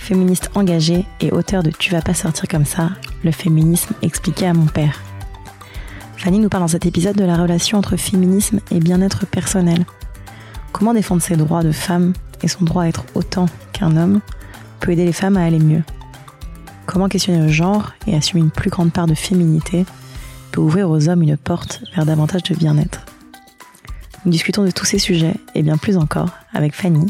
féministe 0.00 0.50
engagée 0.54 1.04
et 1.20 1.30
auteure 1.30 1.62
de 1.62 1.70
Tu 1.70 1.92
vas 1.92 2.02
pas 2.02 2.14
sortir 2.14 2.48
comme 2.48 2.64
ça, 2.64 2.90
le 3.22 3.30
féminisme 3.30 3.94
expliqué 4.02 4.46
à 4.46 4.54
mon 4.54 4.66
père. 4.66 5.00
Fanny 6.16 6.38
nous 6.38 6.48
parle 6.48 6.64
dans 6.64 6.68
cet 6.68 6.86
épisode 6.86 7.16
de 7.16 7.24
la 7.24 7.36
relation 7.36 7.78
entre 7.78 7.96
féminisme 7.96 8.60
et 8.70 8.80
bien-être 8.80 9.26
personnel. 9.26 9.84
Comment 10.72 10.94
défendre 10.94 11.22
ses 11.22 11.36
droits 11.36 11.62
de 11.62 11.72
femme 11.72 12.14
et 12.42 12.48
son 12.48 12.64
droit 12.64 12.84
à 12.84 12.88
être 12.88 13.04
autant 13.14 13.46
qu'un 13.72 13.96
homme 13.96 14.20
peut 14.80 14.92
aider 14.92 15.04
les 15.04 15.12
femmes 15.12 15.36
à 15.36 15.44
aller 15.44 15.58
mieux? 15.58 15.82
Comment 16.86 17.08
questionner 17.08 17.40
le 17.40 17.48
genre 17.48 17.92
et 18.06 18.16
assumer 18.16 18.42
une 18.42 18.50
plus 18.50 18.70
grande 18.70 18.92
part 18.92 19.06
de 19.06 19.14
féminité 19.14 19.84
peut 20.50 20.60
ouvrir 20.60 20.90
aux 20.90 21.08
hommes 21.08 21.22
une 21.22 21.36
porte 21.36 21.82
vers 21.94 22.06
davantage 22.06 22.42
de 22.44 22.54
bien-être? 22.54 23.04
Nous 24.24 24.32
discutons 24.32 24.64
de 24.64 24.70
tous 24.70 24.86
ces 24.86 24.98
sujets 24.98 25.36
et 25.54 25.62
bien 25.62 25.76
plus 25.76 25.96
encore 25.96 26.30
avec 26.52 26.74
Fanny, 26.74 27.06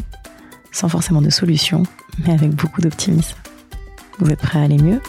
sans 0.71 0.89
forcément 0.89 1.21
de 1.21 1.29
solution, 1.29 1.83
mais 2.25 2.33
avec 2.33 2.51
beaucoup 2.51 2.81
d'optimisme. 2.81 3.37
Vous 4.19 4.29
êtes 4.29 4.39
prêts 4.39 4.59
à 4.59 4.63
aller 4.63 4.77
mieux? 4.77 5.01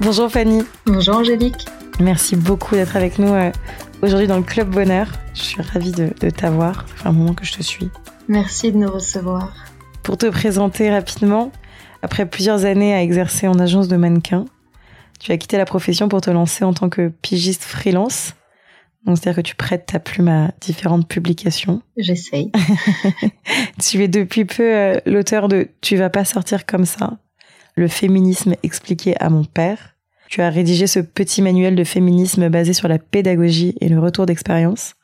Bonjour 0.00 0.30
Fanny. 0.30 0.62
Bonjour 0.84 1.16
Angélique. 1.16 1.66
Merci 2.00 2.36
beaucoup 2.36 2.74
d'être 2.74 2.96
avec 2.96 3.18
nous 3.18 3.32
euh, 3.32 3.50
aujourd'hui 4.02 4.26
dans 4.26 4.36
le 4.36 4.42
Club 4.42 4.68
Bonheur. 4.68 5.10
Je 5.34 5.40
suis 5.40 5.62
ravie 5.62 5.92
de, 5.92 6.10
t'avoir. 6.30 6.86
Ça 6.88 6.94
fait 6.96 7.08
un 7.08 7.12
moment 7.12 7.34
que 7.34 7.44
je 7.44 7.54
te 7.54 7.62
suis. 7.62 7.88
Merci 8.28 8.72
de 8.72 8.78
nous 8.78 8.90
recevoir. 8.90 9.52
Pour 10.02 10.18
te 10.18 10.26
présenter 10.26 10.90
rapidement, 10.90 11.50
après 12.02 12.26
plusieurs 12.26 12.64
années 12.64 12.94
à 12.94 13.02
exercer 13.02 13.48
en 13.48 13.58
agence 13.58 13.88
de 13.88 13.96
mannequin, 13.96 14.44
tu 15.18 15.32
as 15.32 15.38
quitté 15.38 15.56
la 15.56 15.64
profession 15.64 16.08
pour 16.08 16.20
te 16.20 16.30
lancer 16.30 16.64
en 16.64 16.74
tant 16.74 16.88
que 16.88 17.08
pigiste 17.08 17.64
freelance. 17.64 18.34
Donc, 19.06 19.16
c'est-à-dire 19.16 19.42
que 19.42 19.48
tu 19.48 19.54
prêtes 19.54 19.86
ta 19.86 20.00
plume 20.00 20.28
à 20.28 20.50
différentes 20.60 21.06
publications. 21.06 21.80
J'essaye. 21.96 22.50
tu 23.80 24.02
es 24.02 24.08
depuis 24.08 24.44
peu 24.44 24.74
euh, 24.74 24.98
l'auteur 25.06 25.46
de 25.46 25.68
Tu 25.80 25.96
vas 25.96 26.10
pas 26.10 26.24
sortir 26.24 26.66
comme 26.66 26.84
ça, 26.84 27.18
le 27.76 27.86
féminisme 27.86 28.54
expliqué 28.64 29.14
à 29.20 29.30
mon 29.30 29.44
père. 29.44 29.94
Tu 30.28 30.42
as 30.42 30.50
rédigé 30.50 30.88
ce 30.88 30.98
petit 30.98 31.40
manuel 31.40 31.76
de 31.76 31.84
féminisme 31.84 32.48
basé 32.48 32.72
sur 32.72 32.88
la 32.88 32.98
pédagogie 32.98 33.76
et 33.80 33.88
le 33.88 34.00
retour 34.00 34.26
d'expérience, 34.26 34.94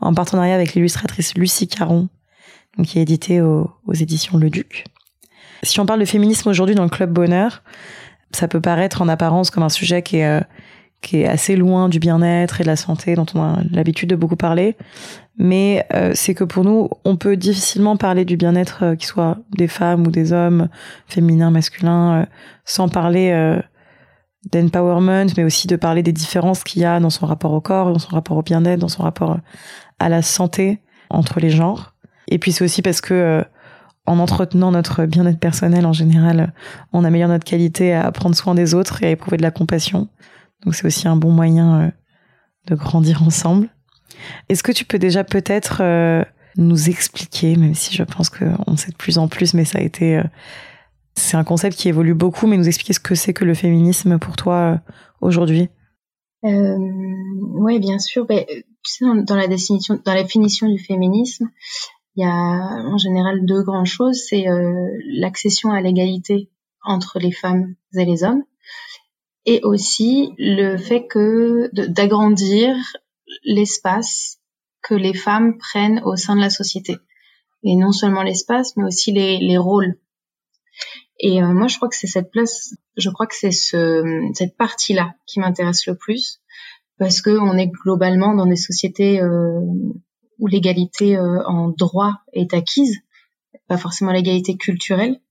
en 0.00 0.12
partenariat 0.12 0.54
avec 0.54 0.74
l'illustratrice 0.74 1.34
Lucie 1.34 1.68
Caron, 1.68 2.08
qui 2.84 2.98
est 2.98 3.02
édité 3.02 3.40
aux, 3.40 3.70
éditions 3.98 4.36
Le 4.36 4.50
Duc. 4.50 4.84
Si 5.62 5.80
on 5.80 5.86
parle 5.86 6.00
de 6.00 6.04
féminisme 6.04 6.50
aujourd'hui 6.50 6.74
dans 6.74 6.84
le 6.84 6.90
Club 6.90 7.10
Bonheur, 7.10 7.62
ça 8.32 8.46
peut 8.46 8.60
paraître 8.60 9.00
en 9.00 9.08
apparence 9.08 9.50
comme 9.50 9.62
un 9.62 9.70
sujet 9.70 10.02
qui 10.02 10.18
est, 10.18 10.26
euh, 10.26 10.40
qui 11.00 11.20
est 11.20 11.26
assez 11.26 11.56
loin 11.56 11.88
du 11.88 11.98
bien-être 11.98 12.60
et 12.60 12.64
de 12.64 12.68
la 12.68 12.76
santé 12.76 13.14
dont 13.14 13.26
on 13.34 13.42
a 13.42 13.58
l'habitude 13.70 14.10
de 14.10 14.16
beaucoup 14.16 14.36
parler. 14.36 14.76
Mais 15.38 15.86
euh, 15.94 16.12
c'est 16.14 16.34
que 16.34 16.42
pour 16.42 16.64
nous, 16.64 16.88
on 17.04 17.16
peut 17.16 17.36
difficilement 17.36 17.96
parler 17.96 18.24
du 18.24 18.36
bien-être, 18.36 18.82
euh, 18.82 18.96
qui 18.96 19.06
soit 19.06 19.38
des 19.56 19.68
femmes 19.68 20.06
ou 20.06 20.10
des 20.10 20.32
hommes, 20.32 20.68
féminins, 21.06 21.52
masculins, 21.52 22.22
euh, 22.22 22.26
sans 22.64 22.88
parler 22.88 23.30
euh, 23.30 23.60
d'empowerment, 24.50 25.28
mais 25.36 25.44
aussi 25.44 25.68
de 25.68 25.76
parler 25.76 26.02
des 26.02 26.12
différences 26.12 26.64
qu'il 26.64 26.82
y 26.82 26.84
a 26.84 26.98
dans 26.98 27.10
son 27.10 27.26
rapport 27.26 27.52
au 27.52 27.60
corps, 27.60 27.92
dans 27.92 28.00
son 28.00 28.10
rapport 28.10 28.36
au 28.36 28.42
bien-être, 28.42 28.80
dans 28.80 28.88
son 28.88 29.04
rapport 29.04 29.38
à 30.00 30.08
la 30.08 30.22
santé 30.22 30.80
entre 31.10 31.38
les 31.38 31.50
genres. 31.50 31.94
Et 32.26 32.38
puis 32.38 32.50
c'est 32.50 32.64
aussi 32.64 32.82
parce 32.82 33.00
que 33.00 33.44
en 34.06 34.18
entretenant 34.18 34.72
notre 34.72 35.04
bien-être 35.04 35.38
personnel 35.38 35.86
en 35.86 35.92
général, 35.92 36.52
on 36.92 37.04
améliore 37.04 37.28
notre 37.28 37.44
qualité 37.44 37.94
à 37.94 38.10
prendre 38.10 38.34
soin 38.34 38.54
des 38.54 38.74
autres 38.74 39.02
et 39.02 39.06
à 39.06 39.10
éprouver 39.10 39.36
de 39.36 39.42
la 39.42 39.50
compassion. 39.50 40.08
Donc 40.64 40.74
c'est 40.74 40.86
aussi 40.86 41.08
un 41.08 41.16
bon 41.16 41.30
moyen 41.30 41.80
euh, 41.80 41.90
de 42.66 42.74
grandir 42.74 43.22
ensemble. 43.22 43.68
Est-ce 44.48 44.62
que 44.62 44.72
tu 44.72 44.84
peux 44.84 44.98
déjà 44.98 45.24
peut-être 45.24 45.78
euh, 45.80 46.24
nous 46.56 46.88
expliquer, 46.88 47.56
même 47.56 47.74
si 47.74 47.94
je 47.94 48.02
pense 48.02 48.30
qu'on 48.30 48.76
sait 48.76 48.90
de 48.90 48.96
plus 48.96 49.18
en 49.18 49.28
plus, 49.28 49.54
mais 49.54 49.64
ça 49.64 49.78
a 49.78 49.82
été... 49.82 50.18
Euh, 50.18 50.24
c'est 51.14 51.36
un 51.36 51.44
concept 51.44 51.76
qui 51.76 51.88
évolue 51.88 52.14
beaucoup, 52.14 52.46
mais 52.46 52.56
nous 52.56 52.68
expliquer 52.68 52.92
ce 52.92 53.00
que 53.00 53.14
c'est 53.14 53.32
que 53.32 53.44
le 53.44 53.54
féminisme 53.54 54.18
pour 54.18 54.36
toi 54.36 54.80
aujourd'hui? 55.20 55.68
Oui, 56.44 57.80
bien 57.80 57.98
sûr. 57.98 58.24
Ben, 58.24 58.44
tu 58.46 58.62
sais, 58.84 59.04
dans, 59.24 59.34
la 59.34 59.48
définition, 59.48 60.00
dans 60.04 60.14
la 60.14 60.22
définition 60.22 60.68
du 60.68 60.78
féminisme, 60.78 61.50
il 62.14 62.22
y 62.22 62.24
a 62.24 62.30
en 62.30 62.98
général 62.98 63.44
deux 63.44 63.64
grandes 63.64 63.86
choses. 63.86 64.22
C'est 64.28 64.44
l'accession 65.06 65.72
à 65.72 65.80
l'égalité 65.80 66.50
entre 66.84 67.18
les 67.18 67.32
femmes 67.32 67.74
et 67.96 68.04
les 68.04 68.22
hommes 68.22 68.44
et 69.48 69.60
aussi 69.62 70.34
le 70.36 70.76
fait 70.76 71.06
que 71.06 71.70
d'agrandir 71.72 72.76
l'espace 73.44 74.40
que 74.82 74.94
les 74.94 75.14
femmes 75.14 75.56
prennent 75.56 76.02
au 76.04 76.16
sein 76.16 76.36
de 76.36 76.42
la 76.42 76.50
société. 76.50 76.98
Et 77.62 77.74
non 77.74 77.92
seulement 77.92 78.22
l'espace 78.22 78.76
mais 78.76 78.84
aussi 78.84 79.10
les, 79.10 79.38
les 79.38 79.56
rôles. 79.56 79.98
Et 81.18 81.42
euh, 81.42 81.54
moi 81.54 81.66
je 81.66 81.76
crois 81.76 81.88
que 81.88 81.96
c'est 81.96 82.06
cette 82.06 82.30
place 82.30 82.74
je 82.98 83.08
crois 83.08 83.26
que 83.26 83.34
c'est 83.34 83.50
ce, 83.50 84.28
cette 84.34 84.54
partie 84.58 84.92
là 84.92 85.14
qui 85.26 85.40
m'intéresse 85.40 85.86
le 85.86 85.96
plus 85.96 86.42
parce 86.98 87.22
que 87.22 87.30
on 87.30 87.56
est 87.56 87.68
globalement 87.68 88.34
dans 88.34 88.46
des 88.46 88.56
sociétés 88.56 89.22
euh, 89.22 89.60
où 90.38 90.46
l'égalité 90.46 91.16
euh, 91.16 91.42
en 91.46 91.70
droit 91.70 92.12
est 92.34 92.52
acquise 92.52 92.98
pas 93.66 93.78
forcément 93.78 94.12
l'égalité 94.12 94.58
culturelle 94.58 95.22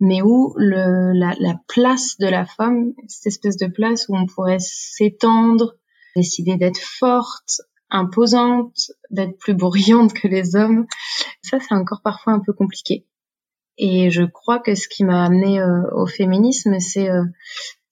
mais 0.00 0.22
où 0.22 0.54
le, 0.56 1.12
la, 1.12 1.34
la, 1.38 1.60
place 1.66 2.18
de 2.18 2.26
la 2.26 2.46
femme, 2.46 2.92
cette 3.08 3.26
espèce 3.26 3.56
de 3.56 3.66
place 3.66 4.08
où 4.08 4.16
on 4.16 4.26
pourrait 4.26 4.60
s'étendre, 4.60 5.74
décider 6.14 6.56
d'être 6.56 6.80
forte, 6.80 7.60
imposante, 7.90 8.90
d'être 9.10 9.38
plus 9.38 9.54
bruyante 9.54 10.12
que 10.12 10.28
les 10.28 10.56
hommes, 10.56 10.86
ça 11.42 11.58
c'est 11.60 11.74
encore 11.74 12.02
parfois 12.02 12.32
un 12.32 12.40
peu 12.40 12.52
compliqué. 12.52 13.06
Et 13.78 14.10
je 14.10 14.24
crois 14.24 14.58
que 14.58 14.74
ce 14.74 14.88
qui 14.88 15.04
m'a 15.04 15.24
amené 15.24 15.60
euh, 15.60 15.82
au 15.92 16.06
féminisme, 16.06 16.78
c'est 16.80 17.08
euh, 17.08 17.24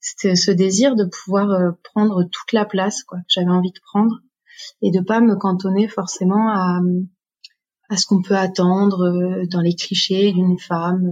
ce 0.00 0.50
désir 0.50 0.96
de 0.96 1.04
pouvoir 1.04 1.50
euh, 1.50 1.70
prendre 1.82 2.24
toute 2.24 2.52
la 2.52 2.64
place 2.64 3.04
quoi, 3.04 3.18
que 3.18 3.24
j'avais 3.28 3.50
envie 3.50 3.72
de 3.72 3.80
prendre 3.92 4.20
et 4.82 4.90
de 4.90 5.00
pas 5.00 5.20
me 5.20 5.36
cantonner 5.36 5.86
forcément 5.86 6.48
à, 6.48 6.80
à 7.88 7.96
ce 7.96 8.06
qu'on 8.06 8.22
peut 8.22 8.36
attendre 8.36 9.02
euh, 9.02 9.46
dans 9.50 9.60
les 9.60 9.74
clichés 9.74 10.32
d'une 10.32 10.58
femme, 10.58 11.06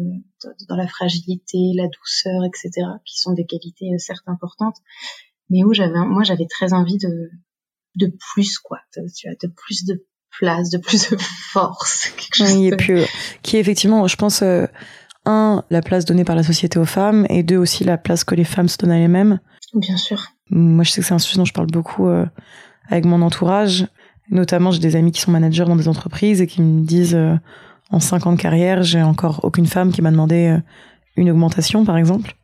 euh, 0.45 0.49
dans 0.69 0.77
la 0.77 0.89
fragilité, 0.89 1.59
la 1.75 1.87
douceur, 1.89 2.45
etc., 2.45 2.87
qui 3.05 3.19
sont 3.19 3.33
des 3.33 3.47
qualités 3.47 3.91
euh, 3.95 3.99
certes 3.99 4.27
importantes, 4.27 4.77
mais 5.51 5.63
où 5.65 5.73
j'avais, 5.73 5.99
moi, 6.07 6.25
j'avais 6.25 6.47
très 6.47 6.73
envie 6.73 6.99
de, 6.99 7.31
de 7.97 8.13
plus, 8.33 8.59
quoi, 8.59 8.79
de, 8.97 9.03
tu 9.15 9.29
vois, 9.29 9.37
de 9.41 9.53
plus 9.55 9.85
de 9.85 10.05
place, 10.39 10.71
de 10.71 10.79
plus 10.79 11.11
de 11.11 11.17
force. 11.53 12.09
Quelque 12.17 12.37
chose 12.37 12.53
oui, 12.57 12.67
et 12.67 12.77
puis, 12.77 13.03
qui 13.43 13.57
est 13.57 13.61
effectivement, 13.61 14.07
je 14.09 14.17
pense, 14.17 14.43
un, 15.27 15.65
la 15.71 15.83
place 15.83 16.05
donnée 16.05 16.25
par 16.25 16.37
la 16.37 16.43
société 16.43 16.79
aux 16.79 16.85
femmes, 16.85 17.25
et 17.29 17.45
deux, 17.45 17.57
aussi 17.57 17.85
la 17.85 17.99
place 17.99 18.25
que 18.25 18.35
les 18.35 18.45
femmes 18.45 18.69
se 18.69 18.79
donnent 18.79 18.91
à 18.91 18.99
elles-mêmes. 18.99 19.39
Bien 19.75 19.97
sûr. 19.97 20.27
Moi, 20.51 20.83
je 20.83 20.91
sais 20.91 21.01
que 21.01 21.07
c'est 21.07 21.15
un 21.15 21.19
sujet 21.19 21.39
dont 21.39 21.45
je 21.45 21.53
parle 21.53 21.69
beaucoup 21.69 22.09
avec 22.89 23.05
mon 23.05 23.23
entourage. 23.23 23.87
Notamment, 24.31 24.71
j'ai 24.71 24.81
des 24.81 24.97
amis 24.97 25.13
qui 25.13 25.21
sont 25.21 25.31
managers 25.31 25.65
dans 25.65 25.77
des 25.77 25.89
entreprises 25.89 26.41
et 26.41 26.47
qui 26.47 26.63
me 26.63 26.85
disent 26.85 27.15
euh, 27.15 27.35
en 27.91 28.01
cinq 28.01 28.27
ans 28.27 28.33
de 28.33 28.41
carrière, 28.41 28.83
j'ai 28.83 29.03
encore 29.03 29.41
aucune 29.45 29.67
femme 29.67 29.93
qui 29.93 30.03
m'a 30.03 30.11
demandé 30.11 30.49
euh, 30.49 30.59
une 31.17 31.31
augmentation, 31.31 31.85
par 31.85 31.97
exemple. 31.97 32.35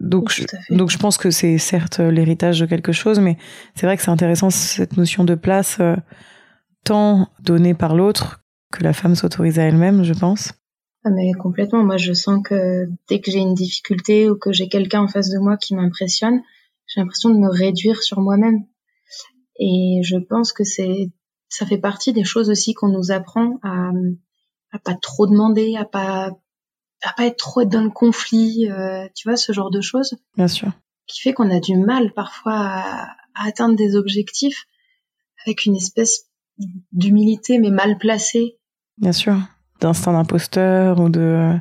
Donc, 0.00 0.30
je, 0.30 0.44
donc 0.70 0.90
je 0.90 0.98
pense 0.98 1.18
que 1.18 1.30
c'est 1.30 1.58
certes 1.58 1.98
l'héritage 1.98 2.60
de 2.60 2.66
quelque 2.66 2.92
chose, 2.92 3.20
mais 3.20 3.36
c'est 3.74 3.86
vrai 3.86 3.96
que 3.96 4.02
c'est 4.02 4.10
intéressant 4.10 4.50
cette 4.50 4.96
notion 4.96 5.24
de 5.24 5.34
place 5.34 5.78
euh, 5.80 5.96
tant 6.84 7.28
donnée 7.42 7.74
par 7.74 7.94
l'autre 7.94 8.40
que 8.72 8.82
la 8.82 8.92
femme 8.92 9.14
s'autorise 9.14 9.58
à 9.58 9.64
elle-même, 9.64 10.04
je 10.04 10.14
pense. 10.14 10.52
Ah 11.04 11.10
mais 11.10 11.32
complètement. 11.34 11.84
Moi, 11.84 11.98
je 11.98 12.12
sens 12.12 12.40
que 12.42 12.86
dès 13.08 13.20
que 13.20 13.30
j'ai 13.30 13.40
une 13.40 13.54
difficulté 13.54 14.30
ou 14.30 14.36
que 14.36 14.52
j'ai 14.52 14.68
quelqu'un 14.68 15.02
en 15.02 15.08
face 15.08 15.28
de 15.28 15.38
moi 15.38 15.56
qui 15.58 15.74
m'impressionne, 15.74 16.40
j'ai 16.86 17.00
l'impression 17.00 17.30
de 17.30 17.38
me 17.38 17.50
réduire 17.50 18.02
sur 18.02 18.20
moi-même. 18.20 18.64
Et 19.58 20.00
je 20.02 20.16
pense 20.16 20.52
que 20.52 20.64
c'est, 20.64 21.10
ça 21.48 21.66
fait 21.66 21.78
partie 21.78 22.12
des 22.12 22.24
choses 22.24 22.50
aussi 22.50 22.74
qu'on 22.74 22.88
nous 22.88 23.10
apprend 23.10 23.58
à, 23.62 23.90
à 24.72 24.78
pas 24.78 24.94
trop 24.94 25.26
demander, 25.26 25.76
à 25.76 25.84
pas, 25.84 26.30
à 27.02 27.12
pas 27.16 27.26
être 27.26 27.36
trop 27.36 27.64
dans 27.64 27.82
le 27.82 27.90
conflit, 27.90 28.68
euh, 28.70 29.06
tu 29.14 29.28
vois, 29.28 29.36
ce 29.36 29.52
genre 29.52 29.70
de 29.70 29.80
choses. 29.80 30.16
Bien 30.36 30.48
sûr. 30.48 30.72
Qui 31.06 31.20
fait 31.20 31.32
qu'on 31.32 31.50
a 31.50 31.60
du 31.60 31.76
mal 31.76 32.12
parfois 32.12 32.54
à, 32.54 33.06
à 33.34 33.46
atteindre 33.46 33.76
des 33.76 33.94
objectifs 33.94 34.64
avec 35.44 35.66
une 35.66 35.76
espèce 35.76 36.26
d'humilité 36.92 37.58
mais 37.58 37.70
mal 37.70 37.98
placée. 37.98 38.58
Bien 38.98 39.12
sûr. 39.12 39.36
D'instinct 39.80 40.12
d'imposteur 40.12 41.00
ou 41.00 41.08
de, 41.08 41.52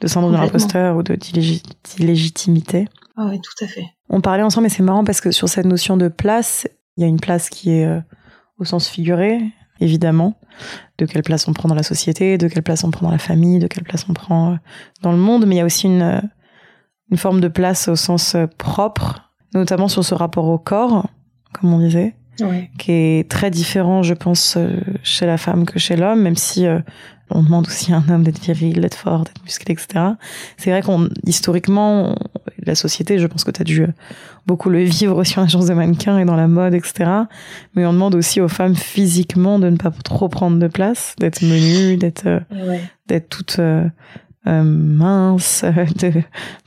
de 0.00 0.06
syndrome 0.06 0.32
de 0.32 0.36
l'imposteur 0.38 0.96
ou 0.96 1.02
de 1.02 1.14
d'illégitimité. 1.14 2.88
Ah 3.16 3.28
oui, 3.30 3.40
tout 3.40 3.64
à 3.64 3.68
fait. 3.68 3.86
On 4.08 4.20
parlait 4.20 4.42
ensemble, 4.42 4.66
et 4.66 4.70
c'est 4.70 4.82
marrant 4.82 5.04
parce 5.04 5.20
que 5.20 5.30
sur 5.30 5.48
cette 5.48 5.66
notion 5.66 5.96
de 5.96 6.08
place, 6.08 6.66
il 6.96 7.02
y 7.02 7.04
a 7.04 7.06
une 7.06 7.20
place 7.20 7.48
qui 7.48 7.70
est 7.70 7.86
euh, 7.86 8.00
au 8.58 8.64
sens 8.64 8.88
figuré, 8.88 9.40
évidemment, 9.80 10.34
de 10.98 11.06
quelle 11.06 11.22
place 11.22 11.48
on 11.48 11.52
prend 11.52 11.68
dans 11.68 11.74
la 11.74 11.82
société, 11.82 12.38
de 12.38 12.48
quelle 12.48 12.62
place 12.62 12.84
on 12.84 12.90
prend 12.90 13.06
dans 13.06 13.12
la 13.12 13.18
famille, 13.18 13.58
de 13.58 13.66
quelle 13.66 13.84
place 13.84 14.06
on 14.08 14.14
prend 14.14 14.52
euh, 14.52 14.56
dans 15.02 15.12
le 15.12 15.18
monde, 15.18 15.46
mais 15.46 15.56
il 15.56 15.58
y 15.58 15.62
a 15.62 15.64
aussi 15.64 15.86
une, 15.86 16.02
euh, 16.02 16.20
une 17.10 17.16
forme 17.16 17.40
de 17.40 17.48
place 17.48 17.88
au 17.88 17.96
sens 17.96 18.36
propre, 18.58 19.32
notamment 19.54 19.88
sur 19.88 20.04
ce 20.04 20.14
rapport 20.14 20.48
au 20.48 20.58
corps, 20.58 21.08
comme 21.52 21.72
on 21.72 21.78
disait, 21.78 22.14
qui 22.78 22.90
est 22.90 23.30
très 23.30 23.50
différent, 23.50 24.02
je 24.02 24.14
pense, 24.14 24.58
chez 25.04 25.24
la 25.24 25.36
femme 25.36 25.64
que 25.64 25.78
chez 25.78 25.94
l'homme, 25.94 26.20
même 26.20 26.34
si 26.34 26.66
on 27.30 27.42
demande 27.42 27.66
aussi 27.66 27.92
à 27.92 27.96
un 27.96 28.08
homme 28.08 28.22
d'être 28.22 28.40
viril, 28.40 28.80
d'être 28.80 28.96
fort, 28.96 29.24
d'être 29.24 29.42
musclé, 29.42 29.72
etc. 29.72 30.04
C'est 30.56 30.70
vrai 30.70 30.82
qu'on, 30.82 31.08
historiquement, 31.24 32.16
la 32.64 32.74
société, 32.74 33.18
je 33.18 33.26
pense 33.26 33.44
que 33.44 33.50
tu 33.50 33.62
as 33.62 33.64
dû 33.64 33.86
beaucoup 34.46 34.68
le 34.70 34.82
vivre 34.82 35.16
aussi 35.16 35.38
en 35.38 35.44
agence 35.44 35.66
de 35.66 35.74
mannequin 35.74 36.18
et 36.18 36.24
dans 36.24 36.36
la 36.36 36.48
mode, 36.48 36.74
etc. 36.74 37.10
Mais 37.74 37.86
on 37.86 37.92
demande 37.92 38.14
aussi 38.14 38.40
aux 38.40 38.48
femmes 38.48 38.76
physiquement 38.76 39.58
de 39.58 39.68
ne 39.70 39.76
pas 39.76 39.90
trop 40.04 40.28
prendre 40.28 40.58
de 40.58 40.68
place, 40.68 41.14
d'être 41.18 41.42
menue, 41.42 41.96
d'être, 41.96 42.26
euh, 42.26 42.40
d'être 43.06 43.28
toute 43.28 43.58
euh, 43.58 43.88
euh, 44.46 44.62
mince, 44.62 45.64
de, 45.98 46.22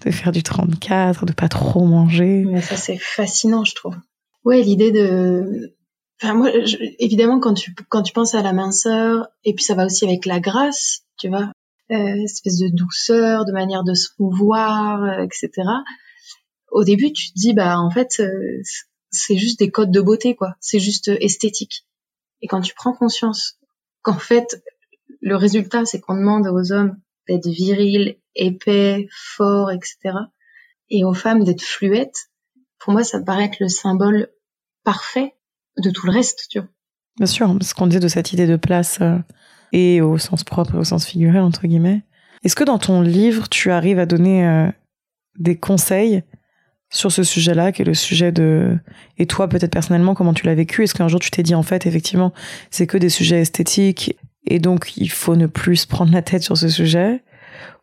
de 0.05 0.11
faire 0.11 0.31
du 0.31 0.43
34, 0.43 1.25
de 1.25 1.33
pas 1.33 1.49
trop 1.49 1.85
manger. 1.85 2.45
Mais 2.47 2.61
ça, 2.61 2.75
c'est 2.75 2.97
fascinant, 2.97 3.63
je 3.63 3.75
trouve. 3.75 3.95
Ouais, 4.43 4.61
l'idée 4.61 4.91
de, 4.91 5.75
Enfin, 6.21 6.33
moi, 6.33 6.49
évidemment, 6.99 7.39
quand 7.39 7.53
tu, 7.53 7.75
quand 7.89 8.01
tu 8.01 8.13
penses 8.13 8.33
à 8.33 8.41
la 8.41 8.53
minceur, 8.53 9.27
et 9.43 9.53
puis 9.53 9.63
ça 9.63 9.75
va 9.75 9.85
aussi 9.85 10.05
avec 10.05 10.25
la 10.25 10.39
grâce, 10.39 11.03
tu 11.17 11.29
vois, 11.29 11.51
euh, 11.91 12.23
espèce 12.23 12.57
de 12.57 12.69
douceur, 12.69 13.45
de 13.45 13.51
manière 13.51 13.83
de 13.83 13.93
se 13.93 14.09
mouvoir, 14.19 15.03
euh, 15.03 15.23
etc. 15.23 15.51
Au 16.71 16.83
début, 16.83 17.13
tu 17.13 17.29
te 17.29 17.33
dis, 17.35 17.53
bah, 17.53 17.79
en 17.79 17.91
fait, 17.91 18.19
euh, 18.19 18.61
c'est 19.11 19.37
juste 19.37 19.59
des 19.59 19.71
codes 19.71 19.91
de 19.91 20.01
beauté, 20.01 20.35
quoi. 20.35 20.55
C'est 20.59 20.79
juste 20.79 21.07
esthétique. 21.07 21.85
Et 22.41 22.47
quand 22.47 22.61
tu 22.61 22.73
prends 22.73 22.93
conscience 22.93 23.59
qu'en 24.01 24.17
fait, 24.17 24.61
le 25.21 25.35
résultat, 25.35 25.85
c'est 25.85 26.01
qu'on 26.01 26.15
demande 26.15 26.47
aux 26.47 26.71
hommes 26.71 26.99
d'être 27.27 27.47
virils, 27.47 28.17
épais, 28.35 29.07
forts, 29.11 29.71
etc. 29.71 29.97
Et 30.89 31.05
aux 31.05 31.13
femmes 31.13 31.43
d'être 31.43 31.63
fluettes, 31.63 32.29
pour 32.79 32.93
moi, 32.93 33.03
ça 33.03 33.19
me 33.19 33.25
paraît 33.25 33.45
être 33.45 33.59
le 33.59 33.69
symbole 33.69 34.29
parfait 34.83 35.36
de 35.81 35.89
tout 35.89 36.05
le 36.05 36.11
reste, 36.11 36.45
tu 36.49 36.59
vois. 36.59 36.67
Bien 37.17 37.25
sûr, 37.25 37.57
ce 37.61 37.73
qu'on 37.73 37.87
disait 37.87 37.99
de 37.99 38.07
cette 38.07 38.33
idée 38.33 38.47
de 38.47 38.55
place 38.55 38.99
euh, 39.01 39.17
et 39.73 40.01
au 40.01 40.17
sens 40.17 40.43
propre 40.43 40.75
et 40.75 40.77
au 40.77 40.83
sens 40.83 41.05
figuré, 41.05 41.39
entre 41.39 41.67
guillemets. 41.67 42.03
Est-ce 42.43 42.55
que 42.55 42.63
dans 42.63 42.77
ton 42.77 43.01
livre, 43.01 43.49
tu 43.49 43.71
arrives 43.71 43.99
à 43.99 44.05
donner 44.05 44.47
euh, 44.47 44.67
des 45.39 45.57
conseils 45.57 46.23
sur 46.89 47.11
ce 47.11 47.23
sujet-là, 47.23 47.71
qui 47.71 47.81
est 47.81 47.85
le 47.85 47.93
sujet 47.93 48.31
de... 48.31 48.77
Et 49.17 49.25
toi, 49.25 49.49
peut-être 49.49 49.71
personnellement, 49.71 50.13
comment 50.13 50.33
tu 50.33 50.45
l'as 50.45 50.55
vécu? 50.55 50.83
Est-ce 50.83 50.93
qu'un 50.93 51.07
jour 51.07 51.19
tu 51.19 51.31
t'es 51.31 51.43
dit, 51.43 51.55
en 51.55 51.63
fait, 51.63 51.85
effectivement, 51.85 52.33
c'est 52.71 52.87
que 52.87 52.97
des 52.97 53.09
sujets 53.09 53.41
esthétiques, 53.41 54.15
et 54.45 54.59
donc 54.59 54.95
il 54.95 55.09
faut 55.09 55.35
ne 55.35 55.47
plus 55.47 55.77
se 55.77 55.87
prendre 55.87 56.13
la 56.13 56.21
tête 56.21 56.43
sur 56.43 56.57
ce 56.57 56.69
sujet? 56.69 57.21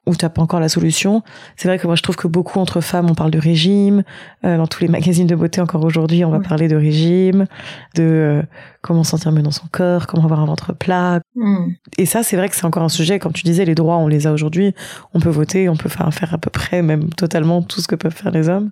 Où 0.06 0.14
t'as 0.14 0.28
pas 0.28 0.42
encore 0.42 0.60
la 0.60 0.68
solution. 0.68 1.22
C'est 1.56 1.68
vrai 1.68 1.78
que 1.78 1.86
moi 1.86 1.96
je 1.96 2.02
trouve 2.02 2.16
que 2.16 2.28
beaucoup 2.28 2.58
entre 2.58 2.80
femmes 2.80 3.08
on 3.10 3.14
parle 3.14 3.30
de 3.30 3.38
régime. 3.38 4.02
Euh, 4.44 4.56
dans 4.58 4.66
tous 4.66 4.82
les 4.82 4.88
magazines 4.88 5.26
de 5.26 5.34
beauté 5.34 5.60
encore 5.60 5.82
aujourd'hui 5.84 6.24
on 6.24 6.30
va 6.30 6.40
parler 6.40 6.68
de 6.68 6.76
régime, 6.76 7.46
de 7.94 8.02
euh, 8.02 8.42
comment 8.82 9.04
sentir 9.04 9.32
mieux 9.32 9.42
dans 9.42 9.50
son 9.50 9.66
corps, 9.70 10.06
comment 10.06 10.24
avoir 10.24 10.40
un 10.40 10.44
ventre 10.44 10.74
plat. 10.74 11.20
Hmm. 11.34 11.70
Et 11.96 12.06
ça 12.06 12.22
c'est 12.22 12.36
vrai 12.36 12.48
que 12.48 12.56
c'est 12.56 12.66
encore 12.66 12.82
un 12.82 12.88
sujet. 12.88 13.18
Comme 13.18 13.32
tu 13.32 13.44
disais 13.44 13.64
les 13.64 13.74
droits 13.74 13.96
on 13.96 14.08
les 14.08 14.26
a 14.26 14.32
aujourd'hui. 14.32 14.74
On 15.14 15.20
peut 15.20 15.30
voter, 15.30 15.68
on 15.68 15.76
peut 15.76 15.88
faire, 15.88 16.12
faire 16.12 16.34
à 16.34 16.38
peu 16.38 16.50
près 16.50 16.82
même 16.82 17.08
totalement 17.10 17.62
tout 17.62 17.80
ce 17.80 17.88
que 17.88 17.96
peuvent 17.96 18.14
faire 18.14 18.30
les 18.30 18.48
hommes. 18.48 18.70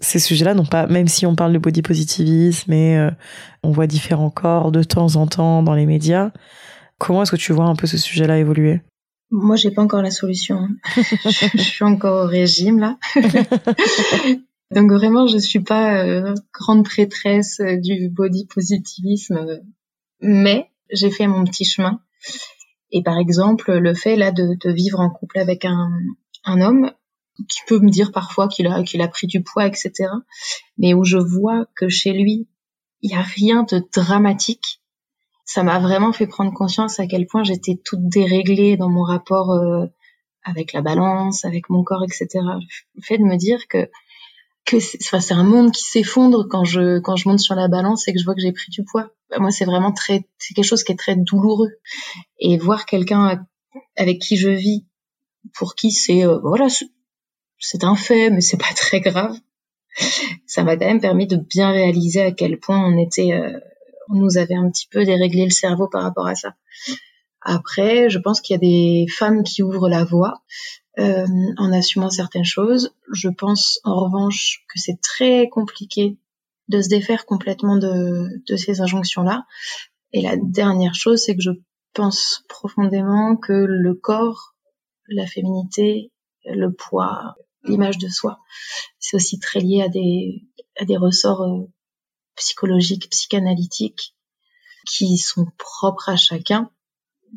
Ces 0.00 0.18
sujets-là 0.18 0.54
n'ont 0.54 0.66
pas 0.66 0.86
même 0.86 1.08
si 1.08 1.24
on 1.24 1.34
parle 1.34 1.52
de 1.52 1.58
body 1.58 1.82
positivisme 1.82 2.72
et 2.72 2.98
euh, 2.98 3.10
on 3.62 3.70
voit 3.70 3.86
différents 3.86 4.30
corps 4.30 4.70
de 4.70 4.82
temps 4.82 5.16
en 5.16 5.26
temps 5.26 5.62
dans 5.62 5.74
les 5.74 5.86
médias. 5.86 6.30
Comment 6.98 7.22
est-ce 7.22 7.30
que 7.30 7.36
tu 7.36 7.52
vois 7.52 7.66
un 7.66 7.76
peu 7.76 7.86
ce 7.86 7.96
sujet-là 7.96 8.38
évoluer? 8.38 8.80
Moi, 9.30 9.56
j'ai 9.56 9.70
pas 9.70 9.82
encore 9.82 10.02
la 10.02 10.10
solution. 10.10 10.68
je, 10.96 11.58
suis 11.58 11.84
encore 11.84 12.24
au 12.24 12.28
régime 12.28 12.78
là. 12.78 12.98
Donc 14.70 14.90
vraiment, 14.92 15.26
je 15.26 15.38
suis 15.38 15.60
pas 15.60 16.04
euh, 16.04 16.34
grande 16.52 16.84
prêtresse 16.84 17.60
euh, 17.60 17.76
du 17.76 18.08
body 18.10 18.46
positivisme, 18.46 19.60
mais 20.20 20.70
j'ai 20.90 21.10
fait 21.10 21.26
mon 21.26 21.44
petit 21.44 21.64
chemin. 21.64 22.00
Et 22.90 23.02
par 23.02 23.18
exemple, 23.18 23.72
le 23.72 23.94
fait 23.94 24.16
là 24.16 24.30
de, 24.30 24.56
de 24.58 24.70
vivre 24.70 25.00
en 25.00 25.10
couple 25.10 25.38
avec 25.38 25.64
un, 25.64 25.90
un 26.44 26.60
homme 26.60 26.92
qui 27.48 27.60
peut 27.66 27.78
me 27.78 27.90
dire 27.90 28.12
parfois 28.12 28.48
qu'il 28.48 28.66
a 28.66 28.82
qu'il 28.82 29.00
a 29.00 29.08
pris 29.08 29.26
du 29.26 29.42
poids, 29.42 29.66
etc. 29.66 29.92
Mais 30.76 30.94
où 30.94 31.04
je 31.04 31.18
vois 31.18 31.66
que 31.76 31.88
chez 31.88 32.12
lui, 32.12 32.48
il 33.02 33.10
y 33.10 33.14
a 33.14 33.22
rien 33.22 33.62
de 33.62 33.82
dramatique 33.94 34.82
ça 35.48 35.62
m'a 35.62 35.78
vraiment 35.78 36.12
fait 36.12 36.26
prendre 36.26 36.52
conscience 36.52 37.00
à 37.00 37.06
quel 37.06 37.26
point 37.26 37.42
j'étais 37.42 37.80
toute 37.82 38.06
déréglée 38.06 38.76
dans 38.76 38.90
mon 38.90 39.02
rapport 39.02 39.52
euh, 39.52 39.86
avec 40.44 40.74
la 40.74 40.82
balance, 40.82 41.46
avec 41.46 41.70
mon 41.70 41.82
corps, 41.82 42.04
etc. 42.04 42.28
Le 42.94 43.02
fait 43.02 43.16
de 43.16 43.24
me 43.24 43.36
dire 43.36 43.66
que 43.66 43.88
que 44.66 44.78
c'est 44.78 45.32
un 45.32 45.44
monde 45.44 45.72
qui 45.72 45.84
s'effondre 45.84 46.46
quand 46.50 46.64
je 46.64 46.98
quand 46.98 47.16
je 47.16 47.30
monte 47.30 47.40
sur 47.40 47.54
la 47.54 47.66
balance 47.66 48.06
et 48.06 48.12
que 48.12 48.18
je 48.18 48.26
vois 48.26 48.34
que 48.34 48.42
j'ai 48.42 48.52
pris 48.52 48.70
du 48.70 48.84
poids. 48.84 49.08
Bah, 49.30 49.38
moi, 49.40 49.50
c'est 49.50 49.64
vraiment 49.64 49.90
très 49.90 50.28
c'est 50.36 50.52
quelque 50.52 50.66
chose 50.66 50.84
qui 50.84 50.92
est 50.92 50.96
très 50.96 51.16
douloureux. 51.16 51.72
Et 52.38 52.58
voir 52.58 52.84
quelqu'un 52.84 53.46
avec 53.96 54.18
qui 54.18 54.36
je 54.36 54.50
vis, 54.50 54.84
pour 55.54 55.76
qui 55.76 55.92
c'est 55.92 56.26
euh, 56.26 56.38
voilà 56.42 56.66
c'est 57.58 57.84
un 57.84 57.96
fait, 57.96 58.28
mais 58.28 58.42
c'est 58.42 58.58
pas 58.58 58.74
très 58.76 59.00
grave. 59.00 59.34
Ça 60.46 60.62
m'a 60.62 60.76
quand 60.76 60.84
même 60.84 61.00
permis 61.00 61.26
de 61.26 61.36
bien 61.36 61.70
réaliser 61.70 62.20
à 62.20 62.32
quel 62.32 62.58
point 62.60 62.84
on 62.84 62.98
était 62.98 63.32
euh, 63.32 63.58
on 64.10 64.14
nous 64.14 64.38
avait 64.38 64.54
un 64.54 64.70
petit 64.70 64.88
peu 64.90 65.04
déréglé 65.04 65.44
le 65.44 65.50
cerveau 65.50 65.88
par 65.88 66.02
rapport 66.02 66.26
à 66.26 66.34
ça. 66.34 66.54
Après, 67.40 68.10
je 68.10 68.18
pense 68.18 68.40
qu'il 68.40 68.54
y 68.54 68.56
a 68.56 68.60
des 68.60 69.06
femmes 69.10 69.42
qui 69.42 69.62
ouvrent 69.62 69.88
la 69.88 70.04
voie 70.04 70.42
euh, 70.98 71.26
en 71.56 71.72
assumant 71.72 72.10
certaines 72.10 72.44
choses. 72.44 72.94
Je 73.12 73.28
pense 73.28 73.80
en 73.84 74.04
revanche 74.04 74.64
que 74.68 74.80
c'est 74.80 75.00
très 75.00 75.48
compliqué 75.48 76.18
de 76.68 76.82
se 76.82 76.88
défaire 76.88 77.24
complètement 77.24 77.76
de, 77.76 78.42
de 78.46 78.56
ces 78.56 78.80
injonctions-là. 78.80 79.46
Et 80.12 80.22
la 80.22 80.36
dernière 80.36 80.94
chose, 80.94 81.22
c'est 81.22 81.36
que 81.36 81.42
je 81.42 81.52
pense 81.94 82.44
profondément 82.48 83.36
que 83.36 83.52
le 83.52 83.94
corps, 83.94 84.54
la 85.08 85.26
féminité, 85.26 86.12
le 86.44 86.72
poids, 86.72 87.36
l'image 87.64 87.98
de 87.98 88.08
soi, 88.08 88.38
c'est 88.98 89.16
aussi 89.16 89.38
très 89.38 89.60
lié 89.60 89.82
à 89.82 89.88
des, 89.88 90.44
à 90.78 90.84
des 90.84 90.96
ressorts 90.96 91.42
euh, 91.42 91.70
psychologiques, 92.38 93.10
psychanalytiques, 93.10 94.14
qui 94.86 95.18
sont 95.18 95.46
propres 95.58 96.08
à 96.08 96.16
chacun, 96.16 96.70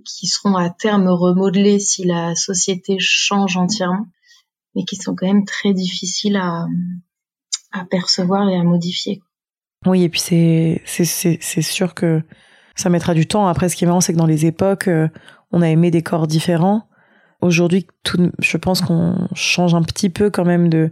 qui 0.05 0.27
seront 0.27 0.55
à 0.55 0.69
terme 0.69 1.07
remodelés 1.07 1.79
si 1.79 2.03
la 2.05 2.35
société 2.35 2.97
change 2.99 3.57
entièrement, 3.57 4.07
mais 4.75 4.83
qui 4.85 4.95
sont 4.95 5.15
quand 5.15 5.27
même 5.27 5.45
très 5.45 5.73
difficiles 5.73 6.37
à, 6.37 6.67
percevoir 7.89 8.49
et 8.49 8.55
à 8.55 8.63
modifier. 8.63 9.21
Oui, 9.85 10.03
et 10.03 10.09
puis 10.09 10.19
c'est, 10.19 10.81
sûr 11.61 11.93
que 11.93 12.21
ça 12.75 12.89
mettra 12.89 13.13
du 13.13 13.25
temps. 13.25 13.47
Après, 13.47 13.69
ce 13.69 13.75
qui 13.75 13.83
est 13.83 13.87
marrant, 13.87 14.01
c'est 14.01 14.13
que 14.13 14.17
dans 14.17 14.25
les 14.25 14.45
époques, 14.45 14.87
euh, 14.87 15.07
on 15.51 15.61
a 15.61 15.69
aimé 15.69 15.89
des 15.91 16.03
corps 16.03 16.27
différents. 16.27 16.87
Aujourd'hui, 17.41 17.87
je 18.39 18.57
pense 18.57 18.81
qu'on 18.81 19.27
change 19.33 19.73
un 19.73 19.81
petit 19.81 20.09
peu 20.09 20.29
quand 20.29 20.45
même 20.45 20.69
de, 20.69 20.91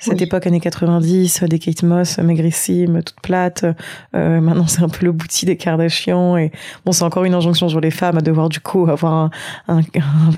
cette 0.00 0.22
époque 0.22 0.46
années 0.46 0.60
90, 0.60 1.44
des 1.44 1.58
Kate 1.58 1.82
Moss 1.82 2.18
maigrissime, 2.18 3.02
toute 3.02 3.20
plate. 3.20 3.66
Euh, 4.14 4.40
maintenant, 4.40 4.66
c'est 4.66 4.82
un 4.82 4.88
peu 4.88 5.04
le 5.04 5.12
bouti 5.12 5.44
des 5.44 5.56
Kardashians. 5.56 6.38
Et 6.38 6.50
bon, 6.84 6.92
c'est 6.92 7.04
encore 7.04 7.24
une 7.24 7.34
injonction 7.34 7.68
sur 7.68 7.80
les 7.80 7.90
femmes 7.90 8.16
à 8.16 8.22
devoir 8.22 8.48
du 8.48 8.60
coup 8.60 8.88
avoir 8.88 9.30
un, 9.68 9.80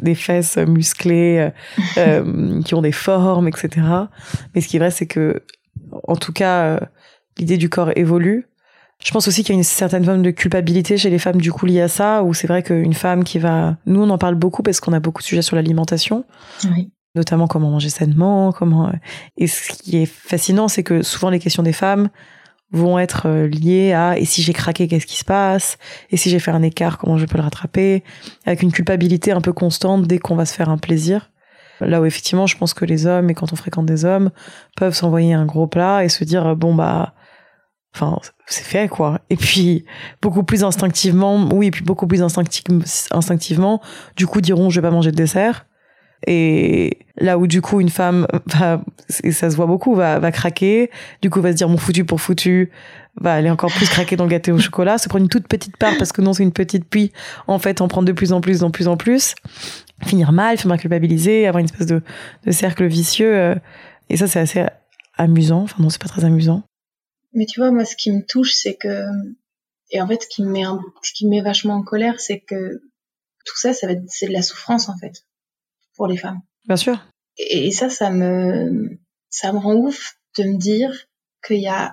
des 0.03 0.17
fesses 0.17 0.57
musclées 0.57 1.39
euh, 1.39 1.51
euh, 1.99 2.63
qui 2.63 2.75
ont 2.75 2.83
des 2.83 2.93
formes, 2.93 3.47
etc. 3.49 3.87
Mais 4.55 4.61
ce 4.61 4.69
qui 4.69 4.77
est 4.77 4.81
vrai, 4.81 4.91
c'est 4.91 5.07
que, 5.07 5.43
en 6.09 6.17
tout 6.17 6.33
cas, 6.33 6.65
euh, 6.65 6.81
l'idée 7.39 7.57
du 7.57 7.69
corps 7.69 7.93
évolue. 7.97 8.49
Je 9.05 9.11
pense 9.11 9.27
aussi 9.27 9.43
qu'il 9.43 9.55
y 9.55 9.57
a 9.57 9.59
une 9.59 9.65
certaine 9.65 10.05
forme 10.05 10.23
de 10.23 10.31
culpabilité 10.31 10.97
chez 10.97 11.11
les 11.11 11.19
femmes 11.19 11.41
du 11.41 11.51
coup 11.51 11.67
liée 11.67 11.81
à 11.81 11.89
ça, 11.89 12.23
où 12.23 12.35
c'est 12.35 12.47
vrai 12.47 12.63
qu'une 12.63 12.95
femme 12.95 13.25
qui 13.25 13.41
va... 13.41 13.77
Nous, 13.87 14.01
on 14.01 14.11
en 14.11 14.19
parle 14.19 14.37
beaucoup 14.37 14.63
parce 14.63 14.79
qu'on 14.79 14.93
a 14.93 15.01
beaucoup 15.01 15.23
de 15.23 15.27
sujets 15.27 15.43
sur 15.43 15.57
l'alimentation. 15.57 16.25
Oui 16.65 16.91
notamment 17.15 17.47
comment 17.47 17.71
manger 17.71 17.91
sainement, 17.91 18.53
comment. 18.53 18.89
Euh, 18.89 18.93
et 19.37 19.47
ce 19.47 19.73
qui 19.73 19.99
est 19.99 20.07
fascinant, 20.07 20.69
c'est 20.69 20.83
que 20.83 21.03
souvent 21.03 21.31
les 21.31 21.39
questions 21.39 21.63
des 21.63 21.73
femmes 21.73 22.09
vont 22.73 22.99
être 22.99 23.27
euh, 23.27 23.49
liées 23.49 23.93
à 23.93 24.19
et 24.19 24.25
si 24.25 24.43
j'ai 24.43 24.55
craqué, 24.55 24.89
qu'est-ce 24.89 25.07
qui 25.07 25.19
se 25.19 25.25
passe? 25.25 25.77
Et 26.11 26.17
si 26.17 26.31
j'ai 26.31 26.39
fait 26.39 26.51
un 26.51 26.63
écart, 26.63 26.99
comment 26.99 27.19
je 27.19 27.27
peux 27.27 27.37
le 27.37 27.45
rattraper? 27.45 28.03
Avec 28.47 28.63
une 28.63 28.73
culpabilité 28.73 29.33
un 29.33 29.43
peu 29.43 29.53
constante 29.53 30.07
dès 30.07 30.19
qu'on 30.19 30.37
va 30.37 30.47
se 30.47 30.55
faire 30.55 30.71
un 30.71 30.79
plaisir. 30.79 31.31
Là 31.81 32.01
où 32.01 32.05
effectivement, 32.05 32.47
je 32.47 32.57
pense 32.57 32.75
que 32.75 32.85
les 32.85 33.07
hommes, 33.07 33.29
et 33.29 33.35
quand 33.35 33.53
on 33.53 33.57
fréquente 33.57 33.87
des 33.87 34.05
hommes, 34.05 34.31
peuvent 34.77 34.95
s'envoyer 34.95 35.35
un 35.35 35.45
gros 35.45 35.67
plat 35.67 36.05
et 36.05 36.09
se 36.09 36.23
dire 36.23 36.55
bon 36.55 36.75
bah, 36.75 37.15
enfin 37.95 38.19
c'est 38.47 38.65
fait 38.65 38.89
quoi. 38.89 39.21
Et 39.31 39.37
puis 39.37 39.85
beaucoup 40.23 40.45
plus 40.45 40.63
instinctivement, 40.65 41.49
oui, 41.53 41.67
et 41.67 41.71
puis 41.73 41.83
beaucoup 41.83 42.07
plus 42.07 42.23
instinctivement, 42.23 43.83
du 44.17 44.27
coup 44.29 44.41
diront 44.41 44.71
je 44.71 44.81
vais 44.81 44.89
pas 44.89 44.95
manger 44.95 45.11
de 45.11 45.17
dessert 45.17 45.67
Et 46.27 46.99
là 47.17 47.39
où 47.39 47.47
du 47.47 47.61
coup 47.61 47.81
une 47.81 47.89
femme 47.89 48.27
va, 48.47 48.83
et 49.25 49.33
ça 49.33 49.51
se 49.51 49.57
voit 49.57 49.67
beaucoup, 49.67 49.95
va, 49.95 50.19
va 50.19 50.31
craquer, 50.33 50.91
du 51.21 51.31
coup 51.31 51.41
va 51.41 51.51
se 51.53 51.57
dire 51.57 51.69
mon 51.69 51.77
foutu 51.79 52.05
pour 52.05 52.21
foutu, 52.21 52.71
va 53.21 53.35
aller 53.35 53.51
encore 53.51 53.71
plus 53.73 53.89
craquer 53.89 54.17
dans 54.17 54.25
le 54.25 54.31
gâteau 54.31 54.53
au 54.53 54.59
chocolat, 54.59 54.99
se 54.99 55.09
prendre 55.09 55.25
une 55.25 55.29
toute 55.29 55.49
petite 55.49 55.77
part 55.77 55.97
parce 55.99 56.13
que 56.13 56.23
non 56.23 56.33
c'est 56.33 56.43
une 56.45 56.53
petite 56.53 56.85
puis 56.89 57.13
en 57.47 57.59
fait 57.59 57.81
en 57.81 57.89
prendre 57.89 58.07
de 58.07 58.13
plus 58.13 58.33
en 58.33 58.41
plus, 58.41 58.61
de 58.61 58.69
plus 58.69 58.89
en 58.89 58.97
plus, 58.97 59.35
finir 60.05 60.33
mal, 60.33 60.59
finir 60.59 60.77
culpabiliser, 60.79 61.47
avoir 61.47 61.59
une 61.61 61.67
espèce 61.67 61.87
de, 61.87 62.03
de 62.47 62.51
cercle 62.53 62.87
vicieux. 62.87 63.35
euh, 63.37 63.55
Et 64.09 64.17
ça 64.17 64.27
c'est 64.27 64.41
assez 64.41 64.65
amusant, 65.17 65.63
enfin 65.63 65.83
non 65.83 65.91
c'est 65.91 66.01
pas 66.01 66.09
très 66.09 66.25
amusant. 66.25 66.63
Mais 67.35 67.47
tu 67.47 67.61
vois, 67.61 67.71
moi, 67.71 67.85
ce 67.87 67.97
qui 67.97 68.13
me 68.13 68.21
touche, 68.27 68.53
c'est 68.53 68.75
que, 68.75 69.07
et 69.91 70.03
en 70.03 70.07
fait, 70.07 70.23
ce 70.23 70.29
qui 70.29 70.43
me 70.45 70.51
met, 70.51 70.65
un- 70.65 70.81
ce 71.03 71.13
qui 71.15 71.25
me 71.25 71.31
met 71.31 71.41
vachement 71.41 71.75
en 71.77 71.83
colère, 71.83 72.21
c'est 72.21 72.41
que 72.41 72.83
tout 73.47 73.57
ça, 73.57 73.73
ça 73.73 73.87
va 73.87 73.95
être, 73.95 74.03
c'est 74.09 74.27
de 74.27 74.33
la 74.35 74.43
souffrance, 74.43 74.91
en 74.91 74.99
fait, 74.99 75.25
pour 75.95 76.07
les 76.07 76.17
femmes. 76.17 76.41
Bien 76.67 76.77
sûr. 76.77 76.99
Et, 77.37 77.71
ça, 77.71 77.89
ça 77.91 78.11
me, 78.11 78.99
ça 79.31 79.53
me 79.53 79.59
rend 79.59 79.75
ouf 79.75 80.17
de 80.39 80.45
me 80.45 80.59
dire 80.59 80.93
qu'il 81.47 81.61
y 81.61 81.69
a 81.69 81.93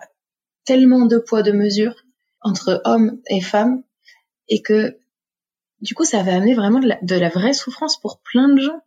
tellement 0.65 1.06
de 1.06 1.18
poids 1.18 1.41
de 1.41 1.51
mesure 1.51 1.96
entre 2.41 2.82
hommes 2.86 3.22
et 3.29 3.41
femmes 3.41 3.84
et 4.48 4.62
que, 4.62 5.00
du 5.82 5.96
coup, 5.96 6.06
ça 6.06 6.24
va 6.24 6.36
amener 6.36 6.56
vraiment 6.56 6.79
de 6.79 6.88
la, 6.88 7.00
de 7.01 7.15
la 7.15 7.29
vraie 7.29 7.53
souffrance 7.53 8.00
pour 8.00 8.20
plein 8.22 8.50
de 8.53 8.62
gens. 8.62 8.82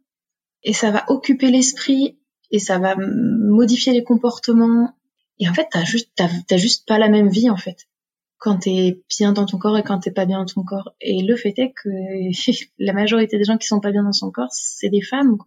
Et 0.63 0.73
ça 0.73 0.91
va 0.91 1.05
occuper 1.09 1.51
l'esprit 1.51 2.19
et 2.51 2.59
ça 2.59 2.79
va 2.79 2.95
modifier 2.97 3.93
les 3.93 4.05
comportements. 4.05 4.97
Et 5.39 5.49
en 5.49 5.55
fait, 5.55 5.69
t'as 5.71 5.85
juste, 5.85 6.11
t'as, 6.15 6.29
t'as 6.47 6.57
juste 6.57 6.87
pas 6.87 6.99
la 6.99 7.09
même 7.09 7.29
vie, 7.29 7.51
en 7.51 7.57
fait. 7.57 7.89
Quand 8.43 8.59
t'es 8.59 9.01
bien 9.09 9.33
dans 9.33 9.47
ton 9.47 9.57
corps 9.57 9.79
et 9.79 9.85
quand 9.85 10.01
t'es 10.01 10.11
pas 10.11 10.27
bien 10.27 10.41
dans 10.41 10.47
ton 10.47 10.65
corps. 10.65 10.93
Et 11.01 11.23
le 11.23 11.37
fait 11.37 11.55
est 11.59 11.73
que 11.73 11.89
la 12.79 12.93
majorité 12.93 13.39
des 13.39 13.45
gens 13.45 13.57
qui 13.57 13.69
sont 13.69 13.81
pas 13.81 13.93
bien 13.93 14.03
dans 14.03 14.13
son 14.13 14.33
corps, 14.33 14.51
c'est 14.51 14.89
des 14.89 15.01
femmes. 15.01 15.39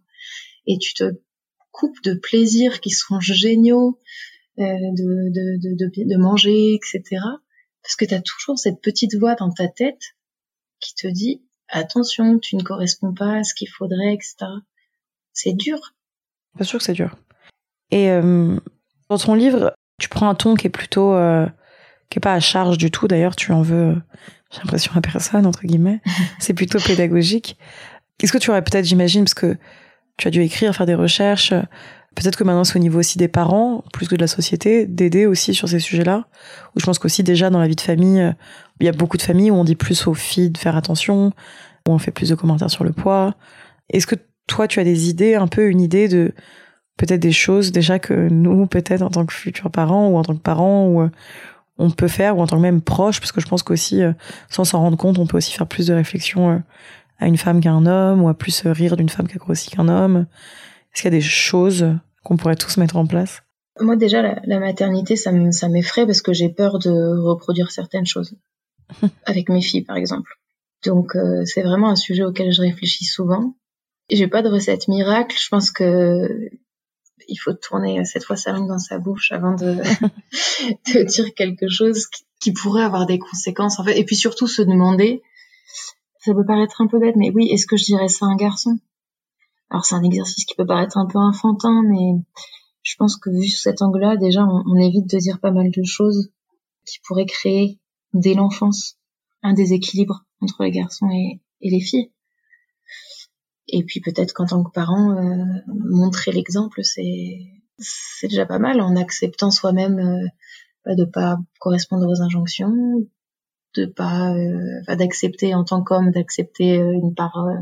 Et 0.66 0.78
tu 0.78 0.94
te 0.94 1.04
coupes 1.72 2.02
de 2.02 2.14
plaisirs 2.14 2.80
qui 2.80 2.90
sont 2.90 3.20
géniaux, 3.20 4.00
euh, 4.58 4.62
de, 4.62 5.30
de, 5.30 5.58
de, 5.58 5.74
de, 5.76 6.08
de 6.08 6.16
manger, 6.16 6.74
etc. 6.74 7.02
Parce 7.82 7.96
que 7.96 8.06
t'as 8.06 8.22
toujours 8.22 8.58
cette 8.58 8.80
petite 8.80 9.14
voix 9.14 9.34
dans 9.34 9.50
ta 9.50 9.68
tête 9.68 10.16
qui 10.80 10.94
te 10.94 11.06
dit 11.06 11.42
attention, 11.68 12.38
tu 12.38 12.56
ne 12.56 12.62
corresponds 12.62 13.12
pas 13.12 13.38
à 13.38 13.44
ce 13.44 13.54
qu'il 13.54 13.68
faudrait, 13.68 14.14
etc. 14.14 14.36
C'est 15.32 15.52
dur. 15.52 15.94
Bien 16.54 16.64
sûr 16.64 16.78
que 16.78 16.84
c'est 16.84 16.94
dur. 16.94 17.14
Et 17.90 18.10
euh, 18.10 18.58
dans 19.10 19.18
ton 19.18 19.34
livre, 19.34 19.74
tu 20.00 20.08
prends 20.08 20.28
un 20.28 20.34
ton 20.34 20.54
qui 20.54 20.66
est 20.66 20.70
plutôt, 20.70 21.14
euh, 21.14 21.46
qui 22.10 22.18
est 22.18 22.20
pas 22.20 22.34
à 22.34 22.40
charge 22.40 22.78
du 22.78 22.90
tout. 22.90 23.08
D'ailleurs, 23.08 23.36
tu 23.36 23.52
en 23.52 23.62
veux, 23.62 23.76
euh, 23.76 23.94
j'ai 24.52 24.58
l'impression 24.58 24.92
à 24.94 25.00
personne 25.00 25.46
entre 25.46 25.62
guillemets. 25.64 26.00
c'est 26.38 26.54
plutôt 26.54 26.78
pédagogique. 26.78 27.56
Est-ce 28.22 28.32
que 28.32 28.38
tu 28.38 28.50
aurais 28.50 28.62
peut-être, 28.62 28.84
j'imagine, 28.84 29.24
parce 29.24 29.34
que 29.34 29.56
tu 30.16 30.28
as 30.28 30.30
dû 30.30 30.42
écrire, 30.42 30.74
faire 30.74 30.86
des 30.86 30.94
recherches, 30.94 31.52
euh, 31.52 31.62
peut-être 32.14 32.36
que 32.36 32.44
maintenant 32.44 32.64
c'est 32.64 32.76
au 32.76 32.82
niveau 32.82 32.98
aussi 32.98 33.18
des 33.18 33.28
parents, 33.28 33.84
plus 33.92 34.08
que 34.08 34.14
de 34.14 34.20
la 34.20 34.26
société, 34.26 34.86
d'aider 34.86 35.26
aussi 35.26 35.54
sur 35.54 35.68
ces 35.68 35.80
sujets-là? 35.80 36.26
Ou 36.74 36.80
je 36.80 36.86
pense 36.86 36.98
qu'aussi 36.98 37.22
déjà 37.22 37.50
dans 37.50 37.58
la 37.58 37.68
vie 37.68 37.76
de 37.76 37.80
famille, 37.80 38.20
euh, 38.20 38.32
il 38.80 38.86
y 38.86 38.88
a 38.88 38.92
beaucoup 38.92 39.16
de 39.16 39.22
familles 39.22 39.50
où 39.50 39.54
on 39.54 39.64
dit 39.64 39.76
plus 39.76 40.06
aux 40.06 40.14
filles 40.14 40.50
de 40.50 40.58
faire 40.58 40.76
attention, 40.76 41.32
où 41.86 41.92
on 41.92 41.98
fait 41.98 42.10
plus 42.10 42.30
de 42.30 42.34
commentaires 42.34 42.70
sur 42.70 42.84
le 42.84 42.92
poids. 42.92 43.34
Est-ce 43.90 44.06
que 44.06 44.16
toi, 44.46 44.68
tu 44.68 44.80
as 44.80 44.84
des 44.84 45.08
idées, 45.08 45.34
un 45.34 45.48
peu 45.48 45.68
une 45.68 45.80
idée 45.80 46.08
de 46.08 46.32
peut-être 46.96 47.20
des 47.20 47.32
choses 47.32 47.72
déjà 47.72 47.98
que 47.98 48.28
nous, 48.28 48.66
peut-être 48.66 49.02
en 49.02 49.10
tant 49.10 49.26
que 49.26 49.34
futurs 49.34 49.70
parents 49.70 50.08
ou 50.08 50.16
en 50.16 50.22
tant 50.22 50.34
que 50.34 50.40
parents, 50.40 50.88
ou 50.88 51.08
on 51.78 51.90
peut 51.90 52.08
faire, 52.08 52.36
ou 52.38 52.42
en 52.42 52.46
tant 52.46 52.56
que 52.56 52.62
même 52.62 52.80
proche, 52.80 53.20
parce 53.20 53.32
que 53.32 53.40
je 53.40 53.46
pense 53.46 53.62
qu'aussi, 53.62 54.02
euh, 54.02 54.12
sans 54.48 54.64
s'en 54.64 54.80
rendre 54.80 54.96
compte, 54.96 55.18
on 55.18 55.26
peut 55.26 55.36
aussi 55.36 55.52
faire 55.52 55.66
plus 55.66 55.86
de 55.88 55.94
réflexion 55.94 56.50
euh, 56.50 56.58
à 57.18 57.26
une 57.26 57.36
femme 57.36 57.60
qu'à 57.60 57.72
un 57.72 57.86
homme, 57.86 58.22
ou 58.22 58.28
à 58.28 58.34
plus 58.34 58.64
euh, 58.66 58.72
rire 58.72 58.96
d'une 58.96 59.08
femme 59.08 59.28
qui 59.28 59.34
a 59.34 59.38
grossi 59.38 59.70
qu'un 59.70 59.88
homme. 59.88 60.26
Est-ce 60.94 61.02
qu'il 61.02 61.12
y 61.12 61.14
a 61.14 61.18
des 61.18 61.20
choses 61.20 61.86
qu'on 62.24 62.36
pourrait 62.36 62.56
tous 62.56 62.76
mettre 62.78 62.96
en 62.96 63.06
place? 63.06 63.42
Moi, 63.80 63.96
déjà, 63.96 64.22
la, 64.22 64.40
la 64.46 64.58
maternité, 64.58 65.16
ça 65.16 65.32
me- 65.32 65.52
ça 65.52 65.68
m'effraie 65.68 66.06
parce 66.06 66.22
que 66.22 66.32
j'ai 66.32 66.48
peur 66.48 66.78
de 66.78 66.90
reproduire 67.20 67.70
certaines 67.70 68.06
choses. 68.06 68.34
Avec 69.26 69.48
mes 69.50 69.60
filles, 69.60 69.82
par 69.84 69.96
exemple. 69.96 70.30
Donc, 70.84 71.14
euh, 71.16 71.42
c'est 71.44 71.62
vraiment 71.62 71.90
un 71.90 71.96
sujet 71.96 72.22
auquel 72.24 72.52
je 72.52 72.62
réfléchis 72.62 73.04
souvent. 73.04 73.54
J'ai 74.10 74.28
pas 74.28 74.40
de 74.42 74.48
recette 74.48 74.88
miracle. 74.88 75.36
Je 75.38 75.48
pense 75.48 75.70
que 75.70 76.48
il 77.28 77.36
faut 77.36 77.52
tourner 77.52 78.04
cette 78.04 78.24
fois 78.24 78.36
sa 78.36 78.52
langue 78.52 78.68
dans 78.68 78.78
sa 78.78 78.98
bouche 78.98 79.32
avant 79.32 79.54
de, 79.54 79.76
dire 81.04 81.34
quelque 81.34 81.68
chose 81.68 82.06
qui, 82.40 82.52
pourrait 82.52 82.84
avoir 82.84 83.06
des 83.06 83.18
conséquences. 83.18 83.80
En 83.80 83.84
fait, 83.84 83.98
et 83.98 84.04
puis 84.04 84.14
surtout 84.14 84.46
se 84.46 84.62
demander, 84.62 85.22
ça 86.20 86.32
peut 86.32 86.44
paraître 86.46 86.80
un 86.80 86.86
peu 86.86 87.00
bête, 87.00 87.16
mais 87.16 87.30
oui, 87.30 87.48
est-ce 87.50 87.66
que 87.66 87.76
je 87.76 87.84
dirais 87.84 88.08
ça 88.08 88.26
à 88.26 88.28
un 88.28 88.36
garçon? 88.36 88.78
Alors 89.70 89.84
c'est 89.84 89.96
un 89.96 90.02
exercice 90.04 90.44
qui 90.44 90.54
peut 90.54 90.66
paraître 90.66 90.96
un 90.96 91.06
peu 91.06 91.18
enfantin, 91.18 91.82
mais 91.88 92.22
je 92.82 92.94
pense 92.96 93.16
que 93.16 93.30
vu 93.30 93.48
cet 93.48 93.82
angle-là, 93.82 94.16
déjà, 94.16 94.44
on, 94.44 94.76
évite 94.76 95.10
de 95.10 95.18
dire 95.18 95.40
pas 95.40 95.50
mal 95.50 95.70
de 95.70 95.82
choses 95.82 96.30
qui 96.84 97.00
pourraient 97.00 97.26
créer 97.26 97.80
dès 98.12 98.34
l'enfance 98.34 98.96
un 99.42 99.54
déséquilibre 99.54 100.24
entre 100.40 100.62
les 100.62 100.70
garçons 100.70 101.10
et 101.10 101.40
les 101.60 101.80
filles. 101.80 102.12
Et 103.68 103.84
puis 103.84 104.00
peut-être 104.00 104.32
qu'en 104.32 104.46
tant 104.46 104.62
que 104.62 104.70
parent, 104.70 105.10
euh, 105.16 105.44
montrer 105.66 106.32
l'exemple, 106.32 106.80
c'est 106.84 107.40
c'est 107.78 108.28
déjà 108.28 108.46
pas 108.46 108.58
mal 108.58 108.80
en 108.80 108.96
acceptant 108.96 109.50
soi-même 109.50 109.98
euh, 109.98 110.94
de 110.94 111.04
pas 111.04 111.38
correspondre 111.58 112.08
aux 112.08 112.22
injonctions, 112.22 112.72
de 113.74 113.86
pas 113.86 114.34
euh, 114.34 114.94
d'accepter 114.96 115.54
en 115.54 115.64
tant 115.64 115.82
qu'homme 115.82 116.10
d'accepter 116.10 116.78
euh, 116.78 116.92
une 116.92 117.14
part 117.14 117.36
euh, 117.46 117.54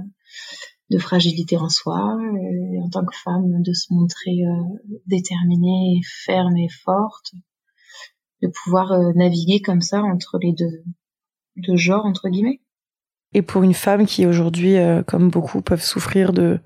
de 0.91 0.99
fragilité 0.99 1.57
en 1.57 1.69
soi, 1.69 2.19
et 2.39 2.79
en 2.81 2.91
tant 2.91 3.05
que 3.05 3.17
femme 3.17 3.63
de 3.63 3.73
se 3.73 3.93
montrer 3.93 4.45
euh, 4.45 4.99
déterminée, 5.07 6.01
ferme 6.05 6.57
et 6.57 6.69
forte, 6.69 7.33
de 8.43 8.49
pouvoir 8.49 8.93
euh, 8.93 9.13
naviguer 9.15 9.61
comme 9.63 9.81
ça 9.81 10.03
entre 10.03 10.39
les 10.41 10.53
deux 10.53 10.85
deux 11.57 11.77
genres 11.77 12.05
entre 12.05 12.29
guillemets. 12.29 12.61
Et 13.35 13.43
pour 13.43 13.63
une 13.65 13.75
femme 13.75 14.07
qui 14.07 14.27
aujourd'hui, 14.27 14.77
euh, 14.77 15.03
comme 15.03 15.29
beaucoup, 15.29 15.61
peuvent 15.61 15.83
souffrir 15.83 16.33
de, 16.33 16.61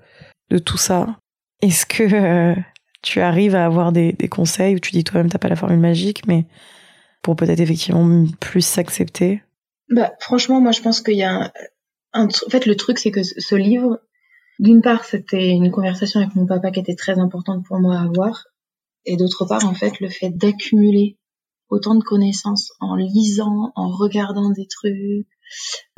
de 0.51 0.57
tout 0.59 0.77
ça, 0.77 1.17
est-ce 1.61 1.85
que 1.85 2.03
euh, 2.03 2.55
tu 3.01 3.21
arrives 3.21 3.55
à 3.55 3.65
avoir 3.65 3.91
des, 3.91 4.13
des 4.13 4.29
conseils 4.29 4.75
où 4.75 4.79
tu 4.79 4.91
dis 4.91 5.03
toi-même 5.03 5.29
t'as 5.29 5.39
pas 5.39 5.49
la 5.49 5.55
formule 5.55 5.79
magique, 5.79 6.27
mais 6.27 6.45
pour 7.21 7.35
peut-être 7.35 7.59
effectivement 7.59 8.25
plus 8.39 8.61
s'accepter? 8.61 9.41
Bah, 9.89 10.13
franchement, 10.19 10.61
moi, 10.61 10.71
je 10.71 10.81
pense 10.81 11.01
qu'il 11.01 11.17
y 11.17 11.23
a 11.23 11.33
un, 11.33 11.51
un 12.13 12.27
en 12.27 12.49
fait, 12.49 12.65
le 12.65 12.75
truc, 12.75 12.99
c'est 12.99 13.11
que 13.11 13.23
ce 13.23 13.55
livre, 13.55 13.99
d'une 14.59 14.81
part, 14.81 15.05
c'était 15.05 15.49
une 15.49 15.71
conversation 15.71 16.19
avec 16.21 16.35
mon 16.35 16.45
papa 16.45 16.69
qui 16.71 16.79
était 16.79 16.95
très 16.95 17.17
importante 17.17 17.65
pour 17.65 17.79
moi 17.79 17.97
à 17.97 18.03
avoir. 18.03 18.45
Et 19.05 19.17
d'autre 19.17 19.45
part, 19.45 19.65
en 19.65 19.73
fait, 19.73 19.99
le 19.99 20.09
fait 20.09 20.29
d'accumuler 20.29 21.17
autant 21.69 21.95
de 21.95 22.03
connaissances 22.03 22.71
en 22.79 22.95
lisant, 22.95 23.71
en 23.75 23.89
regardant 23.89 24.49
des 24.49 24.67
trucs, 24.67 25.27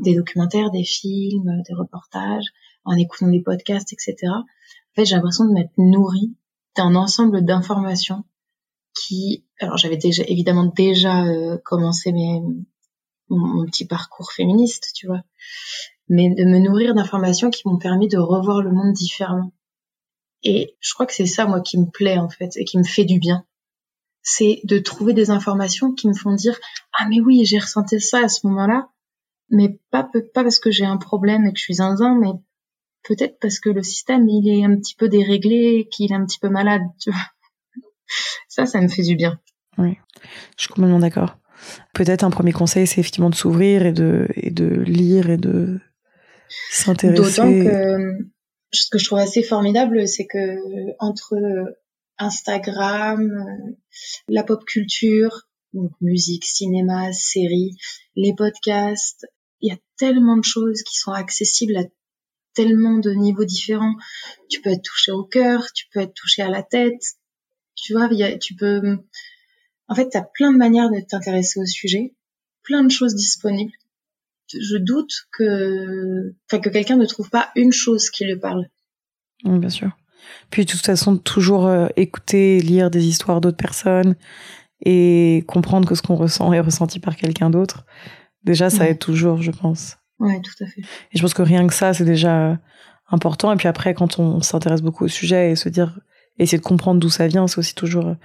des 0.00 0.14
documentaires, 0.14 0.70
des 0.70 0.84
films, 0.84 1.62
des 1.68 1.74
reportages, 1.74 2.46
en 2.84 2.96
écoutant 2.96 3.28
des 3.28 3.40
podcasts, 3.40 3.92
etc. 3.92 4.16
En 4.26 4.94
fait, 4.94 5.04
j'ai 5.04 5.14
l'impression 5.14 5.44
de 5.44 5.52
m'être 5.52 5.72
nourrie 5.78 6.34
d'un 6.76 6.94
ensemble 6.94 7.44
d'informations 7.44 8.24
qui, 8.94 9.44
alors 9.60 9.76
j'avais 9.76 9.96
déjà 9.96 10.22
évidemment 10.26 10.66
déjà 10.66 11.24
euh, 11.24 11.58
commencé 11.64 12.12
mon, 12.12 12.64
mon 13.28 13.64
petit 13.66 13.86
parcours 13.86 14.32
féministe, 14.32 14.92
tu 14.94 15.06
vois, 15.06 15.22
mais 16.08 16.28
de 16.34 16.44
me 16.44 16.58
nourrir 16.58 16.94
d'informations 16.94 17.50
qui 17.50 17.62
m'ont 17.66 17.78
permis 17.78 18.08
de 18.08 18.18
revoir 18.18 18.62
le 18.62 18.72
monde 18.72 18.92
différemment. 18.92 19.52
Et 20.42 20.76
je 20.80 20.92
crois 20.92 21.06
que 21.06 21.14
c'est 21.14 21.26
ça, 21.26 21.46
moi, 21.46 21.60
qui 21.60 21.78
me 21.78 21.86
plaît, 21.86 22.18
en 22.18 22.28
fait, 22.28 22.56
et 22.56 22.64
qui 22.64 22.78
me 22.78 22.84
fait 22.84 23.04
du 23.04 23.18
bien. 23.18 23.44
C'est 24.22 24.60
de 24.64 24.78
trouver 24.78 25.14
des 25.14 25.30
informations 25.30 25.92
qui 25.92 26.08
me 26.08 26.14
font 26.14 26.34
dire, 26.34 26.58
ah, 26.98 27.06
mais 27.08 27.20
oui, 27.20 27.44
j'ai 27.44 27.58
ressenti 27.58 28.00
ça 28.00 28.24
à 28.24 28.28
ce 28.28 28.46
moment-là, 28.46 28.88
mais 29.52 29.78
pas, 29.90 30.02
pas 30.02 30.42
parce 30.42 30.58
que 30.58 30.70
j'ai 30.70 30.86
un 30.86 30.96
problème 30.96 31.46
et 31.46 31.52
que 31.52 31.58
je 31.58 31.64
suis 31.64 31.74
zinzin, 31.74 32.18
mais 32.18 32.32
peut-être 33.04 33.38
parce 33.38 33.60
que 33.60 33.70
le 33.70 33.82
système, 33.82 34.28
il 34.28 34.48
est 34.48 34.64
un 34.64 34.74
petit 34.76 34.96
peu 34.96 35.08
déréglé, 35.08 35.88
qu'il 35.92 36.10
est 36.10 36.14
un 36.14 36.24
petit 36.24 36.38
peu 36.38 36.48
malade, 36.48 36.82
tu 37.00 37.10
vois. 37.10 37.20
Ça, 38.48 38.66
ça 38.66 38.80
me 38.80 38.88
fait 38.88 39.02
du 39.02 39.16
bien. 39.16 39.40
Je 39.78 40.64
suis 40.64 40.68
complètement 40.68 40.98
d'accord. 40.98 41.38
Peut-être 41.94 42.24
un 42.24 42.30
premier 42.30 42.52
conseil, 42.52 42.86
c'est 42.86 43.00
effectivement 43.00 43.30
de 43.30 43.34
s'ouvrir 43.34 43.86
et 43.86 43.92
de, 43.92 44.28
et 44.34 44.50
de 44.50 44.66
lire 44.66 45.30
et 45.30 45.36
de 45.36 45.80
s'intéresser. 46.70 47.22
D'autant 47.22 47.50
que 47.50 48.18
ce 48.72 48.90
que 48.90 48.98
je 48.98 49.04
trouve 49.04 49.18
assez 49.18 49.42
formidable, 49.42 50.08
c'est 50.08 50.26
que 50.26 50.56
entre 50.98 51.36
Instagram, 52.18 53.30
la 54.28 54.42
pop 54.42 54.64
culture, 54.64 55.48
donc 55.72 55.92
musique, 56.00 56.44
cinéma, 56.44 57.12
séries, 57.12 57.76
les 58.16 58.34
podcasts, 58.34 59.26
tellement 60.02 60.36
de 60.36 60.44
choses 60.44 60.82
qui 60.82 60.96
sont 60.96 61.12
accessibles 61.12 61.76
à 61.76 61.84
tellement 62.54 62.98
de 62.98 63.12
niveaux 63.12 63.44
différents. 63.44 63.94
Tu 64.50 64.60
peux 64.60 64.70
être 64.70 64.82
touché 64.82 65.12
au 65.12 65.22
cœur, 65.22 65.64
tu 65.72 65.86
peux 65.92 66.00
être 66.00 66.12
touché 66.12 66.42
à 66.42 66.48
la 66.48 66.64
tête. 66.64 67.00
Tu 67.76 67.92
vois, 67.92 68.08
tu 68.40 68.56
peux. 68.56 68.98
En 69.86 69.94
fait, 69.94 70.10
tu 70.10 70.18
as 70.18 70.22
plein 70.22 70.52
de 70.52 70.58
manières 70.58 70.90
de 70.90 70.98
t'intéresser 71.08 71.60
au 71.60 71.66
sujet, 71.66 72.14
plein 72.64 72.82
de 72.82 72.90
choses 72.90 73.14
disponibles. 73.14 73.70
Je 74.48 74.76
doute 74.76 75.28
que, 75.30 76.34
que 76.50 76.68
quelqu'un 76.68 76.96
ne 76.96 77.06
trouve 77.06 77.30
pas 77.30 77.50
une 77.54 77.72
chose 77.72 78.10
qui 78.10 78.24
lui 78.24 78.36
parle. 78.36 78.66
bien 79.44 79.70
sûr. 79.70 79.92
Puis 80.50 80.64
de 80.64 80.70
toute 80.70 80.84
façon, 80.84 81.16
toujours 81.16 81.66
euh, 81.68 81.86
écouter, 81.94 82.58
lire 82.58 82.90
des 82.90 83.06
histoires 83.06 83.40
d'autres 83.40 83.56
personnes 83.56 84.16
et 84.84 85.44
comprendre 85.46 85.88
que 85.88 85.94
ce 85.94 86.02
qu'on 86.02 86.16
ressent 86.16 86.52
est 86.52 86.60
ressenti 86.60 86.98
par 86.98 87.14
quelqu'un 87.14 87.50
d'autre. 87.50 87.86
Déjà, 88.44 88.70
ça 88.70 88.88
aide 88.88 88.98
toujours, 88.98 89.40
je 89.42 89.50
pense. 89.50 89.98
Ouais, 90.18 90.40
tout 90.40 90.64
à 90.64 90.66
fait. 90.66 90.80
Et 90.80 91.18
je 91.18 91.22
pense 91.22 91.34
que 91.34 91.42
rien 91.42 91.66
que 91.66 91.74
ça, 91.74 91.92
c'est 91.94 92.04
déjà 92.04 92.58
important. 93.10 93.52
Et 93.52 93.56
puis 93.56 93.68
après, 93.68 93.94
quand 93.94 94.18
on 94.18 94.40
s'intéresse 94.40 94.82
beaucoup 94.82 95.04
au 95.04 95.08
sujet 95.08 95.50
et 95.50 95.56
se 95.56 95.68
dire, 95.68 95.98
essayer 96.38 96.58
de 96.58 96.62
comprendre 96.62 97.00
d'où 97.00 97.10
ça 97.10 97.26
vient, 97.26 97.46
c'est 97.46 97.58
aussi 97.58 97.74
toujours 97.74 98.16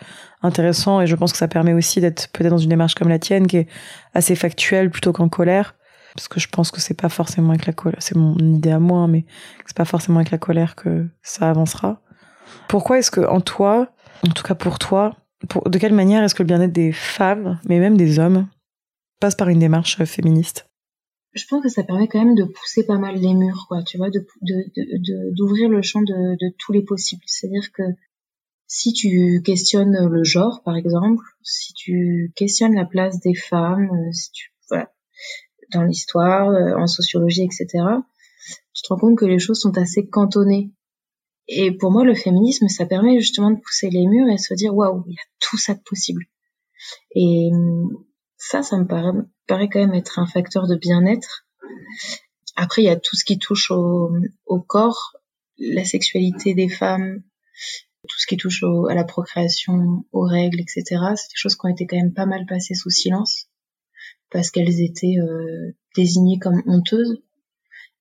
intéressant. 0.42 1.02
Et 1.02 1.08
je 1.08 1.16
pense 1.16 1.32
que 1.32 1.38
ça 1.38 1.48
permet 1.48 1.74
aussi 1.74 2.02
d'être 2.02 2.30
peut-être 2.32 2.52
dans 2.52 2.58
une 2.58 2.70
démarche 2.70 2.96
comme 2.96 3.10
la 3.10 3.20
tienne, 3.20 3.48
qui 3.48 3.58
est 3.58 3.68
assez 4.14 4.36
factuelle 4.36 4.90
plutôt 4.90 5.14
qu'en 5.14 5.30
colère. 5.30 5.76
Parce 6.16 6.28
que 6.28 6.40
je 6.40 6.48
pense 6.48 6.72
que 6.72 6.82
c'est 6.82 6.96
pas 6.96 7.10
forcément 7.10 7.50
avec 7.50 7.68
la 7.68 7.74
colère, 7.74 8.02
c'est 8.02 8.16
mon 8.16 8.36
idée 8.38 8.72
à 8.72 8.80
moi, 8.80 9.08
mais 9.08 9.26
c'est 9.68 9.78
pas 9.78 9.86
forcément 9.86 10.18
avec 10.18 10.32
la 10.32 10.40
colère 10.40 10.76
que 10.76 11.08
ça 11.22 11.48
avancera. 11.48 12.02
Pourquoi 12.68 12.98
est-ce 12.98 13.12
que 13.12 13.22
en 13.22 13.40
toi, 13.40 13.90
en 14.28 14.32
tout 14.32 14.42
cas 14.42 14.56
pour 14.56 14.80
toi, 14.80 15.16
de 15.66 15.78
quelle 15.78 15.94
manière 15.94 16.24
est-ce 16.24 16.34
que 16.34 16.42
le 16.42 16.48
bien-être 16.48 16.72
des 16.72 16.92
femmes, 16.92 17.60
mais 17.70 17.78
même 17.80 17.98
des 17.98 18.18
hommes, 18.18 18.48
passe 19.20 19.36
par 19.36 19.50
une 19.50 19.60
démarche 19.60 20.04
féministe 20.06 20.68
je 21.38 21.46
pense 21.48 21.64
que 21.64 21.70
ça 21.70 21.84
permet 21.84 22.08
quand 22.08 22.24
même 22.24 22.36
de 22.36 22.44
pousser 22.44 22.86
pas 22.86 22.98
mal 22.98 23.16
les 23.16 23.34
murs, 23.34 23.66
quoi, 23.68 23.84
tu 23.84 23.98
vois, 23.98 24.10
de, 24.10 24.26
d'ouvrir 25.32 25.70
le 25.70 25.82
champ 25.82 26.02
de, 26.02 26.36
de 26.36 26.56
tous 26.58 26.74
les 26.74 26.82
possibles. 26.82 27.24
C'est-à-dire 27.26 27.72
que 27.72 27.84
si 28.66 28.92
tu 28.92 29.42
questionnes 29.46 30.08
le 30.08 30.24
genre, 30.24 30.62
par 30.64 30.76
exemple, 30.76 31.24
si 31.42 31.74
tu 31.74 32.34
questionnes 32.36 32.76
la 32.76 32.86
place 32.86 33.20
des 33.20 33.36
femmes, 33.36 33.90
euh, 33.92 34.12
si 34.12 34.32
tu, 34.32 34.54
voilà, 34.70 34.92
dans 35.74 35.84
l'histoire, 35.84 36.50
euh, 36.50 36.76
en 36.76 36.88
sociologie, 36.88 37.44
etc., 37.44 37.68
tu 38.74 38.84
te 38.84 38.90
rends 38.90 39.00
compte 39.00 39.18
que 39.18 39.26
les 39.26 39.40
choses 39.40 39.60
sont 39.60 39.78
assez 39.78 40.08
cantonnées. 40.08 40.72
Et 41.48 41.72
pour 41.72 41.92
moi, 41.92 42.04
le 42.04 42.14
féminisme, 42.14 42.68
ça 42.68 42.86
permet 42.86 43.20
justement 43.20 43.52
de 43.52 43.60
pousser 43.60 43.90
les 43.90 44.06
murs 44.06 44.30
et 44.30 44.38
se 44.38 44.54
dire, 44.54 44.76
waouh, 44.76 45.04
il 45.08 45.14
y 45.14 45.18
a 45.18 45.24
tout 45.40 45.58
ça 45.58 45.74
de 45.74 45.80
possible. 45.80 46.26
Et 47.16 47.50
ça, 48.38 48.64
ça 48.64 48.78
me 48.78 48.86
paraît, 48.86 49.70
quand 49.70 49.80
même 49.80 49.94
être 49.94 50.20
un 50.20 50.28
facteur 50.28 50.68
de 50.68 50.76
bien-être. 50.76 51.46
Après, 52.56 52.82
il 52.82 52.86
y 52.86 52.90
a 52.90 52.96
tout 52.96 53.16
ce 53.16 53.26
qui 53.26 53.40
touche 53.40 53.72
au, 53.72 54.12
au 54.46 54.62
corps, 54.62 55.18
la 55.58 55.86
sexualité 55.86 56.54
des 56.54 56.70
femmes, 56.70 57.24
tout 58.08 58.20
ce 58.20 58.28
qui 58.28 58.38
touche 58.38 58.64
à 58.64 58.94
la 58.94 59.04
procréation, 59.04 60.06
aux 60.12 60.26
règles, 60.26 60.62
etc. 60.62 60.84
C'est 61.16 61.30
des 61.30 61.36
choses 61.36 61.56
qui 61.56 61.66
ont 61.66 61.70
été 61.70 61.86
quand 61.86 61.98
même 61.98 62.14
pas 62.14 62.26
mal 62.26 62.46
passées 62.46 62.76
sous 62.76 62.90
silence 62.90 63.48
parce 64.32 64.52
qu'elles 64.52 64.82
étaient 64.82 65.18
euh, 65.20 65.76
désignées 65.96 66.40
comme 66.40 66.62
honteuses. 66.66 67.22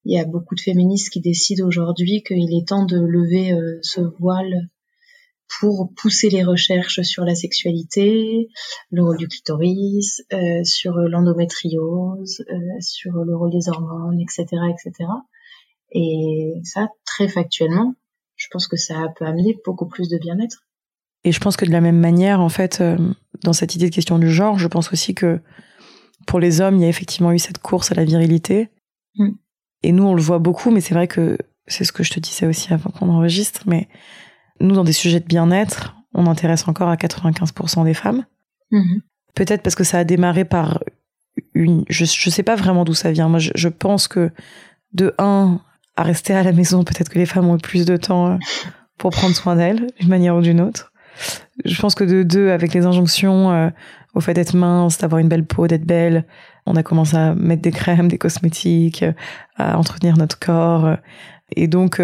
Il 0.05 0.15
y 0.15 0.21
a 0.21 0.25
beaucoup 0.25 0.55
de 0.55 0.61
féministes 0.61 1.11
qui 1.11 1.21
décident 1.21 1.67
aujourd'hui 1.67 2.23
qu'il 2.23 2.57
est 2.57 2.69
temps 2.69 2.85
de 2.85 2.99
lever 2.99 3.53
euh, 3.53 3.79
ce 3.83 4.01
voile 4.01 4.69
pour 5.59 5.93
pousser 5.95 6.29
les 6.29 6.43
recherches 6.43 7.03
sur 7.03 7.25
la 7.25 7.35
sexualité, 7.35 8.49
le 8.91 9.05
rôle 9.05 9.17
du 9.17 9.29
clitoris, 9.29 10.23
euh, 10.33 10.65
sur 10.65 10.95
l'endométriose, 10.97 12.45
euh, 12.51 12.81
sur 12.81 13.13
le 13.13 13.37
rôle 13.37 13.51
des 13.51 13.69
hormones, 13.69 14.21
etc., 14.21 14.45
etc. 14.71 15.09
Et 15.93 16.55
ça, 16.65 16.89
très 17.05 17.29
factuellement, 17.29 17.95
je 18.37 18.49
pense 18.51 18.67
que 18.67 18.77
ça 18.77 19.13
peut 19.17 19.25
amener 19.25 19.57
beaucoup 19.65 19.87
plus 19.87 20.09
de 20.09 20.19
bien-être. 20.19 20.67
Et 21.25 21.33
je 21.33 21.41
pense 21.41 21.57
que 21.57 21.65
de 21.65 21.73
la 21.73 21.81
même 21.81 21.99
manière, 21.99 22.41
en 22.41 22.49
fait, 22.49 22.81
euh, 22.81 22.97
dans 23.43 23.53
cette 23.53 23.75
idée 23.75 23.89
de 23.89 23.95
question 23.95 24.19
du 24.19 24.31
genre, 24.31 24.59
je 24.59 24.69
pense 24.69 24.93
aussi 24.93 25.15
que 25.15 25.41
pour 26.27 26.41
les 26.41 26.61
hommes, 26.61 26.77
il 26.77 26.83
y 26.83 26.85
a 26.85 26.89
effectivement 26.89 27.33
eu 27.33 27.39
cette 27.39 27.59
course 27.59 27.93
à 27.93 27.95
la 27.95 28.05
virilité. 28.05 28.69
Mm. 29.17 29.31
Et 29.83 29.93
nous, 29.93 30.05
on 30.05 30.15
le 30.15 30.23
voit 30.23 30.39
beaucoup, 30.39 30.71
mais 30.71 30.81
c'est 30.81 30.95
vrai 30.95 31.09
que 31.09 31.39
c'est 31.67 31.85
ce 31.85 31.93
que 31.93 32.03
je 32.03 32.13
te 32.13 32.21
disais 32.21 32.47
aussi 32.47 32.73
avant 32.73 32.91
qu'on 32.91 33.09
enregistre, 33.09 33.63
mais 33.67 33.89
nous, 34.61 34.75
dans 34.75 34.85
des 34.85 34.93
sujets 34.93 35.21
de 35.21 35.27
bien-être, 35.27 35.97
on 36.15 36.27
intéresse 36.27 36.67
encore 36.67 36.89
à 36.89 36.97
95% 36.97 37.85
des 37.85 37.95
femmes. 37.95 38.25
Mm-hmm. 38.73 39.01
Peut-être 39.35 39.63
parce 39.63 39.75
que 39.75 39.85
ça 39.85 39.99
a 39.99 40.05
démarré 40.05 40.45
par 40.45 40.81
une. 41.55 41.85
Je, 41.89 42.05
je 42.05 42.31
sais 42.31 42.43
pas 42.43 42.57
vraiment 42.57 42.85
d'où 42.85 42.95
ça 42.95 43.13
vient. 43.13 43.29
Moi, 43.29 43.39
je, 43.39 43.51
je, 43.55 43.69
pense 43.69 44.09
que 44.09 44.31
de 44.93 45.15
un, 45.19 45.61
à 45.97 46.03
rester 46.03 46.35
à 46.35 46.43
la 46.43 46.53
maison, 46.53 46.85
peut-être 46.85 47.11
que 47.11 47.19
les 47.19 47.27
femmes 47.27 47.49
ont 47.49 47.57
eu 47.57 47.61
plus 47.61 47.85
de 47.85 47.97
temps 47.97 48.33
euh, 48.33 48.37
pour 48.99 49.11
prendre 49.11 49.35
soin 49.35 49.57
d'elles, 49.57 49.89
d'une 50.01 50.09
manière 50.09 50.37
ou 50.37 50.41
d'une 50.41 50.61
autre. 50.61 50.93
Je 51.65 51.81
pense 51.81 51.95
que 51.95 52.05
de 52.05 52.23
deux, 52.23 52.51
avec 52.51 52.75
les 52.75 52.87
injonctions 52.87 53.51
euh, 53.51 53.71
au 54.15 54.21
fait 54.21 54.35
d'être 54.35 54.55
mince, 54.55 54.99
d'avoir 54.99 55.19
une 55.19 55.29
belle 55.29 55.45
peau, 55.45 55.67
d'être 55.67 55.87
belle, 55.87 56.25
on 56.65 56.77
a 56.77 56.83
commencé 56.83 57.17
à 57.17 57.35
mettre 57.35 57.63
des 57.63 57.71
crèmes, 57.71 58.09
des 58.09 58.19
cosmétiques, 58.19 59.03
euh, 59.03 59.13
à 59.57 59.79
entretenir 59.79 60.17
notre 60.17 60.39
corps. 60.39 60.97
et 61.55 61.69
donc, 61.69 62.01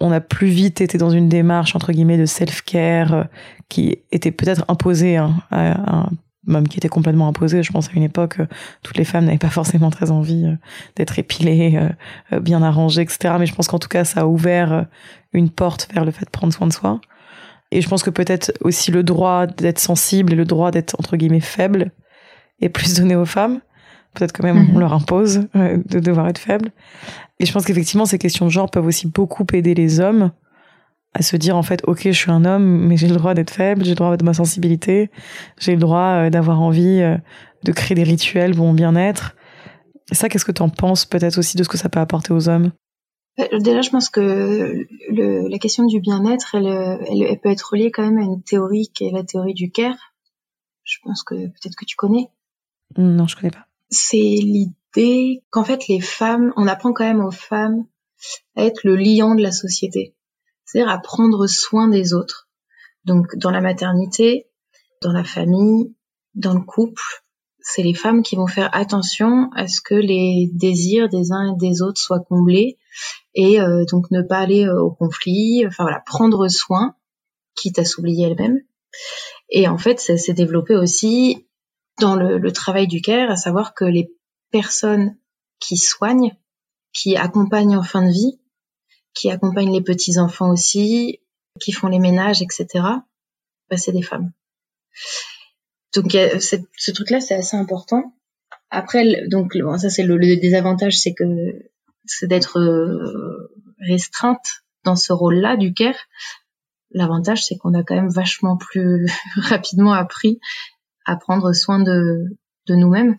on 0.00 0.12
a 0.12 0.20
plus 0.20 0.48
vite 0.48 0.80
été 0.80 0.98
dans 0.98 1.10
une 1.10 1.28
démarche 1.28 1.74
entre 1.76 1.92
guillemets 1.92 2.18
de 2.18 2.26
self-care 2.26 3.14
euh, 3.14 3.24
qui 3.68 3.98
était 4.10 4.32
peut-être 4.32 4.64
imposée 4.68 5.16
hein, 5.16 5.34
à, 5.50 6.08
même 6.46 6.68
qui 6.68 6.76
était 6.76 6.88
complètement 6.88 7.28
imposée. 7.28 7.62
Je 7.62 7.72
pense 7.72 7.88
à 7.88 7.92
une 7.94 8.02
époque, 8.02 8.40
euh, 8.40 8.46
toutes 8.82 8.98
les 8.98 9.04
femmes 9.04 9.24
n'avaient 9.24 9.38
pas 9.38 9.50
forcément 9.50 9.90
très 9.90 10.10
envie 10.10 10.44
euh, 10.44 10.56
d'être 10.96 11.18
épilées, 11.18 11.80
bien 12.42 12.62
arrangées, 12.62 13.02
etc. 13.02 13.36
Mais 13.38 13.46
je 13.46 13.54
pense 13.54 13.68
qu'en 13.68 13.78
tout 13.78 13.88
cas, 13.88 14.04
ça 14.04 14.22
a 14.22 14.26
ouvert 14.26 14.86
une 15.32 15.48
porte 15.50 15.88
vers 15.94 16.04
le 16.04 16.10
fait 16.10 16.26
de 16.26 16.30
prendre 16.30 16.52
soin 16.52 16.66
de 16.66 16.72
soi. 16.72 17.00
Et 17.70 17.80
je 17.80 17.88
pense 17.88 18.02
que 18.02 18.10
peut-être 18.10 18.52
aussi 18.60 18.90
le 18.90 19.02
droit 19.02 19.46
d'être 19.46 19.78
sensible 19.78 20.32
et 20.32 20.36
le 20.36 20.44
droit 20.44 20.70
d'être 20.70 20.94
entre 20.98 21.16
guillemets 21.16 21.40
faible 21.40 21.92
est 22.60 22.68
plus 22.68 22.94
donné 22.96 23.16
aux 23.16 23.24
femmes. 23.24 23.60
Peut-être 24.14 24.32
quand 24.32 24.44
même 24.44 24.68
on 24.70 24.72
mhm. 24.74 24.80
leur 24.80 24.92
impose 24.92 25.48
de 25.54 26.00
devoir 26.00 26.28
être 26.28 26.38
faible. 26.38 26.70
Et 27.40 27.46
je 27.46 27.52
pense 27.52 27.64
qu'effectivement, 27.64 28.06
ces 28.06 28.18
questions 28.18 28.46
de 28.46 28.50
genre 28.50 28.70
peuvent 28.70 28.86
aussi 28.86 29.06
beaucoup 29.08 29.44
aider 29.52 29.74
les 29.74 30.00
hommes 30.00 30.30
à 31.14 31.22
se 31.22 31.36
dire 31.36 31.56
en 31.56 31.62
fait, 31.62 31.80
ok, 31.86 32.02
je 32.04 32.10
suis 32.10 32.30
un 32.30 32.44
homme, 32.44 32.86
mais 32.86 32.96
j'ai 32.96 33.08
le 33.08 33.16
droit 33.16 33.34
d'être 33.34 33.50
faible, 33.50 33.84
j'ai 33.84 33.90
le 33.90 33.96
droit 33.96 34.16
de 34.16 34.24
ma 34.24 34.34
sensibilité, 34.34 35.10
j'ai 35.58 35.72
le 35.72 35.78
droit 35.78 36.24
euh, 36.26 36.30
d'avoir 36.30 36.60
envie 36.60 37.00
euh, 37.00 37.16
de 37.62 37.72
créer 37.72 37.94
des 37.94 38.02
rituels 38.02 38.54
pour 38.54 38.66
mon 38.66 38.74
bien-être. 38.74 39.36
Et 40.10 40.14
ça, 40.14 40.28
qu'est-ce 40.28 40.44
que 40.44 40.52
tu 40.52 40.62
en 40.62 40.68
penses 40.68 41.06
peut-être 41.06 41.38
aussi 41.38 41.56
de 41.56 41.62
ce 41.62 41.68
que 41.68 41.78
ça 41.78 41.88
peut 41.88 42.00
apporter 42.00 42.32
aux 42.32 42.48
hommes? 42.48 42.72
Euh, 43.38 43.58
Déjà, 43.60 43.80
je 43.80 43.90
pense 43.90 44.10
que 44.10 44.86
le, 45.08 45.48
la 45.48 45.58
question 45.58 45.86
du 45.86 46.00
bien-être, 46.00 46.56
elle, 46.56 46.66
elle, 46.66 47.22
elle, 47.22 47.40
peut 47.40 47.48
être 47.48 47.70
reliée 47.70 47.90
quand 47.90 48.02
même 48.02 48.18
à 48.18 48.24
une 48.24 48.42
théorie 48.42 48.90
qui 48.92 49.06
est 49.06 49.12
la 49.12 49.22
théorie 49.22 49.54
du 49.54 49.70
care. 49.70 50.14
Je 50.82 50.98
pense 51.02 51.22
que 51.22 51.34
peut-être 51.34 51.76
que 51.76 51.84
tu 51.84 51.96
connais. 51.96 52.28
Non, 52.98 53.26
je 53.26 53.36
connais 53.36 53.50
pas. 53.50 53.66
C'est 53.96 54.16
l'idée 54.16 55.44
qu'en 55.50 55.64
fait 55.64 55.86
les 55.88 56.00
femmes, 56.00 56.52
on 56.56 56.66
apprend 56.66 56.92
quand 56.92 57.04
même 57.04 57.24
aux 57.24 57.30
femmes 57.30 57.86
à 58.56 58.64
être 58.64 58.80
le 58.82 58.96
liant 58.96 59.34
de 59.36 59.42
la 59.42 59.52
société, 59.52 60.16
c'est-à-dire 60.64 60.92
à 60.92 60.98
prendre 60.98 61.46
soin 61.46 61.88
des 61.88 62.12
autres. 62.12 62.48
Donc 63.04 63.36
dans 63.36 63.50
la 63.50 63.60
maternité, 63.60 64.48
dans 65.00 65.12
la 65.12 65.22
famille, 65.22 65.94
dans 66.34 66.54
le 66.54 66.60
couple, 66.62 67.02
c'est 67.60 67.82
les 67.82 67.94
femmes 67.94 68.22
qui 68.22 68.34
vont 68.34 68.48
faire 68.48 68.70
attention 68.72 69.50
à 69.54 69.68
ce 69.68 69.80
que 69.80 69.94
les 69.94 70.50
désirs 70.52 71.08
des 71.08 71.30
uns 71.30 71.54
et 71.54 71.56
des 71.56 71.80
autres 71.80 72.00
soient 72.00 72.24
comblés 72.28 72.78
et 73.34 73.60
euh, 73.60 73.84
donc 73.90 74.10
ne 74.10 74.22
pas 74.22 74.38
aller 74.38 74.66
euh, 74.66 74.82
au 74.82 74.90
conflit, 74.90 75.64
enfin 75.66 75.84
voilà, 75.84 76.02
prendre 76.04 76.48
soin, 76.48 76.94
quitte 77.54 77.78
à 77.78 77.84
s'oublier 77.84 78.26
elle-même. 78.26 78.58
Et 79.50 79.68
en 79.68 79.78
fait, 79.78 80.00
ça 80.00 80.16
s'est 80.16 80.34
développé 80.34 80.74
aussi 80.76 81.43
dans 82.00 82.16
le, 82.16 82.38
le, 82.38 82.52
travail 82.52 82.86
du 82.86 83.00
care, 83.00 83.30
à 83.30 83.36
savoir 83.36 83.74
que 83.74 83.84
les 83.84 84.12
personnes 84.50 85.16
qui 85.60 85.76
soignent, 85.76 86.36
qui 86.92 87.16
accompagnent 87.16 87.76
en 87.76 87.82
fin 87.82 88.02
de 88.06 88.12
vie, 88.12 88.40
qui 89.14 89.30
accompagnent 89.30 89.72
les 89.72 89.82
petits 89.82 90.18
enfants 90.18 90.50
aussi, 90.50 91.20
qui 91.60 91.72
font 91.72 91.88
les 91.88 91.98
ménages, 91.98 92.42
etc. 92.42 92.66
Bah, 93.70 93.76
c'est 93.76 93.92
des 93.92 94.02
femmes. 94.02 94.32
Donc 95.94 96.10
ce 96.12 96.90
truc-là, 96.90 97.20
c'est 97.20 97.34
assez 97.34 97.56
important. 97.56 98.14
Après, 98.70 99.26
donc 99.28 99.56
ça 99.78 99.90
c'est 99.90 100.02
le, 100.02 100.18
désavantage, 100.36 100.98
c'est 100.98 101.14
que 101.14 101.24
c'est 102.04 102.26
d'être 102.26 102.58
euh, 102.58 103.52
restreinte 103.78 104.64
dans 104.82 104.96
ce 104.96 105.12
rôle-là 105.12 105.56
du 105.56 105.72
care. 105.72 105.96
L'avantage, 106.90 107.44
c'est 107.44 107.56
qu'on 107.56 107.74
a 107.74 107.82
quand 107.82 107.94
même 107.94 108.10
vachement 108.10 108.56
plus 108.56 109.06
rapidement 109.36 109.92
appris 109.92 110.40
à 111.04 111.16
prendre 111.16 111.52
soin 111.52 111.80
de, 111.80 112.36
nous-mêmes. 112.68 113.18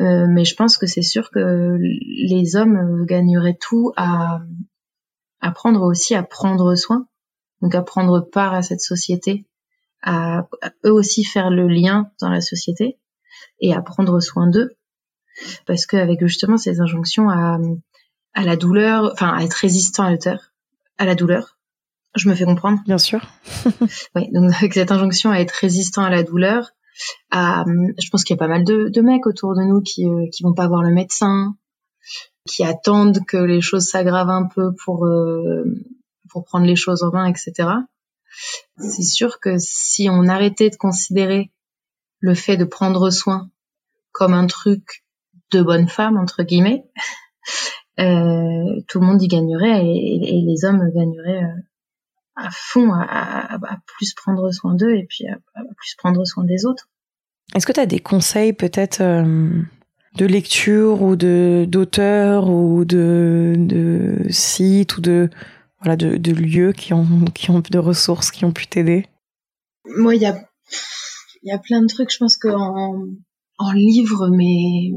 Euh, 0.00 0.26
mais 0.28 0.44
je 0.44 0.54
pense 0.54 0.78
que 0.78 0.86
c'est 0.86 1.02
sûr 1.02 1.30
que 1.30 1.76
les 1.78 2.56
hommes 2.56 3.04
gagneraient 3.04 3.58
tout 3.60 3.92
à 3.96 4.40
apprendre 5.40 5.82
aussi 5.82 6.14
à 6.14 6.22
prendre 6.22 6.74
soin, 6.76 7.06
donc 7.60 7.74
à 7.74 7.82
prendre 7.82 8.20
part 8.20 8.54
à 8.54 8.62
cette 8.62 8.80
société, 8.80 9.44
à, 10.02 10.48
eux 10.84 10.92
aussi 10.92 11.24
faire 11.24 11.50
le 11.50 11.68
lien 11.68 12.10
dans 12.20 12.30
la 12.30 12.40
société 12.40 12.98
et 13.60 13.74
à 13.74 13.82
prendre 13.82 14.18
soin 14.20 14.48
d'eux, 14.48 14.76
parce 15.66 15.86
qu'avec 15.86 16.20
justement 16.20 16.56
ces 16.56 16.80
injonctions 16.80 17.28
à, 17.28 17.58
la 18.36 18.56
douleur, 18.56 19.10
enfin 19.12 19.34
à 19.34 19.42
être 19.42 19.54
résistant 19.54 20.04
à 20.04 21.04
la 21.04 21.14
douleur, 21.14 21.58
je 22.14 22.28
me 22.28 22.34
fais 22.34 22.44
comprendre. 22.44 22.80
Bien 22.86 22.98
sûr. 22.98 23.20
oui, 24.14 24.30
donc 24.32 24.52
avec 24.56 24.74
cette 24.74 24.92
injonction 24.92 25.30
à 25.30 25.38
être 25.38 25.52
résistant 25.52 26.02
à 26.02 26.10
la 26.10 26.22
douleur, 26.22 26.70
je 27.32 28.10
pense 28.10 28.24
qu'il 28.24 28.34
y 28.34 28.38
a 28.38 28.40
pas 28.40 28.48
mal 28.48 28.64
de, 28.64 28.88
de, 28.88 29.00
mecs 29.00 29.26
autour 29.26 29.54
de 29.54 29.62
nous 29.62 29.80
qui 29.80 30.06
euh, 30.06 30.26
qui 30.32 30.42
vont 30.42 30.54
pas 30.54 30.68
voir 30.68 30.82
le 30.82 30.92
médecin, 30.92 31.56
qui 32.46 32.64
attendent 32.64 33.24
que 33.26 33.36
les 33.36 33.60
choses 33.60 33.86
s'aggravent 33.86 34.30
un 34.30 34.46
peu 34.46 34.74
pour 34.84 35.06
euh, 35.06 35.64
pour 36.30 36.44
prendre 36.44 36.66
les 36.66 36.76
choses 36.76 37.02
en 37.02 37.10
main, 37.10 37.26
etc. 37.26 37.68
C'est 38.78 39.02
sûr 39.02 39.40
que 39.40 39.56
si 39.58 40.08
on 40.10 40.26
arrêtait 40.26 40.70
de 40.70 40.76
considérer 40.76 41.52
le 42.20 42.34
fait 42.34 42.56
de 42.56 42.64
prendre 42.64 43.10
soin 43.10 43.50
comme 44.12 44.32
un 44.32 44.46
truc 44.46 45.04
de 45.52 45.62
bonne 45.62 45.88
femme 45.88 46.16
entre 46.16 46.42
guillemets, 46.42 46.84
euh, 48.00 48.80
tout 48.88 49.00
le 49.00 49.06
monde 49.06 49.22
y 49.22 49.28
gagnerait 49.28 49.84
et, 49.86 50.42
les 50.46 50.64
hommes 50.64 50.90
gagneraient 50.94 51.44
euh, 51.44 51.62
à 52.36 52.48
fond 52.50 52.90
à, 52.92 53.58
plus 53.86 54.14
prendre 54.14 54.50
soin 54.52 54.74
d'eux 54.74 54.94
et 54.94 55.06
puis 55.08 55.26
à, 55.26 55.36
plus 55.76 55.94
prendre 55.96 56.24
soin 56.24 56.44
des 56.44 56.64
autres. 56.64 56.88
Est-ce 57.54 57.66
que 57.66 57.72
tu 57.72 57.80
as 57.80 57.86
des 57.86 58.00
conseils 58.00 58.52
peut-être 58.52 59.02
de 60.16 60.26
lecture 60.26 61.02
ou 61.02 61.16
de 61.16 61.66
d'auteurs 61.68 62.48
ou 62.48 62.84
de, 62.84 63.54
de 63.56 64.26
sites 64.30 64.96
ou 64.96 65.00
de 65.00 65.30
voilà 65.80 65.96
de, 65.96 66.16
de 66.16 66.32
lieux 66.32 66.72
qui 66.72 66.94
ont 66.94 67.24
qui 67.34 67.50
ont 67.50 67.60
de 67.60 67.78
ressources 67.78 68.30
qui 68.30 68.44
ont 68.44 68.52
pu 68.52 68.66
t'aider? 68.66 69.06
Moi, 69.96 70.14
il 70.14 70.22
y 70.22 70.26
a 70.26 70.38
il 71.42 71.48
y 71.48 71.52
a 71.52 71.58
plein 71.58 71.82
de 71.82 71.88
trucs. 71.88 72.12
Je 72.12 72.18
pense 72.18 72.36
que 72.36 72.48
en, 72.48 73.06
en 73.58 73.72
livre, 73.72 74.28
mes 74.28 74.92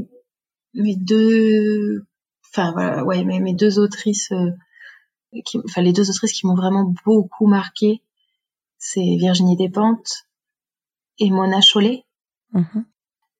mes 0.74 0.95
deux 0.95 2.06
enfin 2.52 2.71
voilà 2.74 3.04
ouais 3.04 3.24
mes, 3.24 3.39
mes 3.39 3.54
deux 3.54 3.80
autrices 3.80 4.32
euh, 4.32 4.52
qui, 5.43 5.60
enfin 5.65 5.82
les 5.82 5.93
deux 5.93 6.10
autrices 6.10 6.34
qui 6.34 6.48
m'ont 6.48 6.56
vraiment 6.56 6.93
beaucoup 7.06 7.48
marqué, 7.48 8.02
c'est 8.78 9.15
Virginie 9.17 9.58
Despentes 9.58 10.28
et 11.19 11.30
Mona 11.30 11.62
Chollet. 11.62 12.04
Mm-hmm 12.54 12.86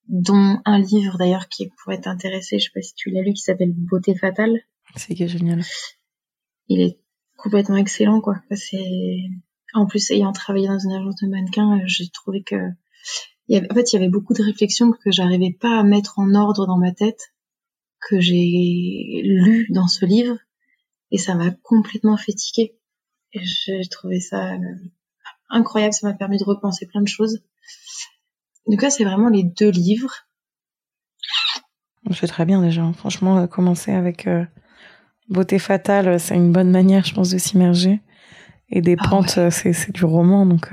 dont 0.08 0.60
un 0.66 0.80
livre 0.80 1.18
d'ailleurs 1.18 1.48
qui 1.48 1.70
pourrait 1.70 2.02
t'intéresser, 2.02 2.60
je 2.60 2.66
sais 2.66 2.72
pas 2.74 2.82
si 2.82 2.94
tu 2.96 3.10
l'as 3.10 3.22
lu, 3.22 3.34
qui 3.34 3.42
s'appelle 3.42 3.74
Beauté 3.74 4.16
fatale. 4.16 4.60
C'est 4.96 5.28
génial. 5.28 5.64
Il 6.68 6.82
est 6.82 7.00
complètement 7.38 7.78
excellent, 7.78 8.22
quoi. 8.22 8.36
C'est 8.52 9.20
en 9.74 9.86
plus 9.88 10.12
ayant 10.12 10.32
travaillé 10.32 10.68
dans 10.68 10.80
une 10.80 10.94
agence 10.94 11.16
de 11.22 11.28
mannequins, 11.28 11.80
euh, 11.80 11.84
j'ai 11.86 12.08
trouvé 12.10 12.44
que 12.44 12.56
il 13.48 13.56
y 13.56 13.58
avait... 13.58 13.70
en 13.72 13.76
fait 13.76 13.92
il 13.92 13.96
y 13.98 14.00
avait 14.00 14.10
beaucoup 14.10 14.34
de 14.34 14.42
réflexions 14.42 14.92
que 14.92 15.12
j'arrivais 15.12 15.52
pas 15.60 15.80
à 15.80 15.84
mettre 15.84 16.18
en 16.18 16.34
ordre 16.34 16.66
dans 16.66 16.78
ma 16.78 16.94
tête, 16.94 17.34
que 18.08 18.20
j'ai 18.20 19.22
lu 19.24 19.68
dans 19.72 19.88
ce 19.88 20.06
livre 20.06 20.38
et 21.12 21.18
ça 21.18 21.36
m'a 21.36 21.52
complètement 21.64 22.18
fait 22.18 22.34
tiquer. 22.34 22.78
Et 23.34 23.42
j'ai 23.44 23.88
trouvé 23.90 24.20
ça 24.20 24.54
euh, 24.54 24.58
incroyable, 25.50 25.94
ça 25.94 26.08
m'a 26.08 26.14
permis 26.14 26.38
de 26.38 26.44
repenser 26.44 26.86
plein 26.86 27.02
de 27.02 27.08
choses. 27.08 27.44
Donc 28.68 28.82
là, 28.82 28.90
c'est 28.90 29.04
vraiment 29.04 29.30
les 29.30 29.44
deux 29.44 29.70
livres. 29.70 30.28
Fais 32.12 32.28
très 32.28 32.46
bien 32.46 32.62
déjà. 32.62 32.92
Franchement, 32.94 33.40
euh, 33.40 33.48
commencer 33.48 33.92
avec 33.92 34.28
euh, 34.28 34.46
Beauté 35.28 35.60
fatale, 35.60 36.20
c'est 36.20 36.36
une 36.36 36.52
bonne 36.52 36.72
manière, 36.72 37.04
je 37.04 37.14
pense, 37.14 37.30
de 37.30 37.38
s'immerger. 37.38 38.02
Et 38.70 38.82
des 38.82 38.96
ah 39.00 39.10
pentes, 39.10 39.50
c'est 39.52 39.92
du 39.92 40.06
roman, 40.06 40.46
donc 40.46 40.72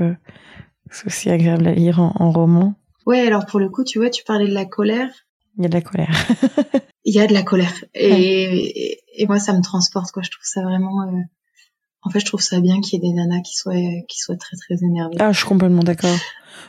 c'est 0.90 1.06
aussi 1.06 1.30
agréable 1.30 1.66
à 1.66 1.72
lire 1.72 2.00
en, 2.00 2.30
roman. 2.32 2.74
Ouais, 3.04 3.20
alors 3.26 3.44
pour 3.44 3.60
le 3.60 3.68
coup, 3.68 3.84
tu 3.84 3.98
vois, 3.98 4.08
tu 4.08 4.24
parlais 4.24 4.48
de 4.48 4.54
la 4.54 4.64
colère. 4.64 5.10
Il 5.58 5.62
y 5.62 5.66
a 5.66 5.68
de 5.68 5.74
la 5.74 5.80
colère. 5.80 6.26
Il 7.04 7.14
y 7.14 7.20
a 7.20 7.26
de 7.26 7.32
la 7.32 7.42
colère. 7.42 7.72
Et, 7.94 9.00
et, 9.16 9.26
moi, 9.26 9.38
ça 9.38 9.52
me 9.52 9.60
transporte, 9.60 10.12
quoi. 10.12 10.22
Je 10.22 10.30
trouve 10.30 10.44
ça 10.44 10.62
vraiment... 10.62 11.06
En 12.02 12.10
fait, 12.10 12.20
je 12.20 12.26
trouve 12.26 12.40
ça 12.40 12.60
bien 12.60 12.80
qu'il 12.80 12.94
y 12.94 13.06
ait 13.06 13.10
des 13.10 13.14
nanas 13.14 13.42
qui 13.42 13.56
soient, 13.56 13.74
qui 14.08 14.18
soient 14.18 14.36
très, 14.36 14.56
très 14.56 14.84
énervées. 14.84 15.16
Ah, 15.20 15.32
je 15.32 15.38
suis 15.38 15.46
complètement 15.46 15.82
d'accord. 15.82 16.16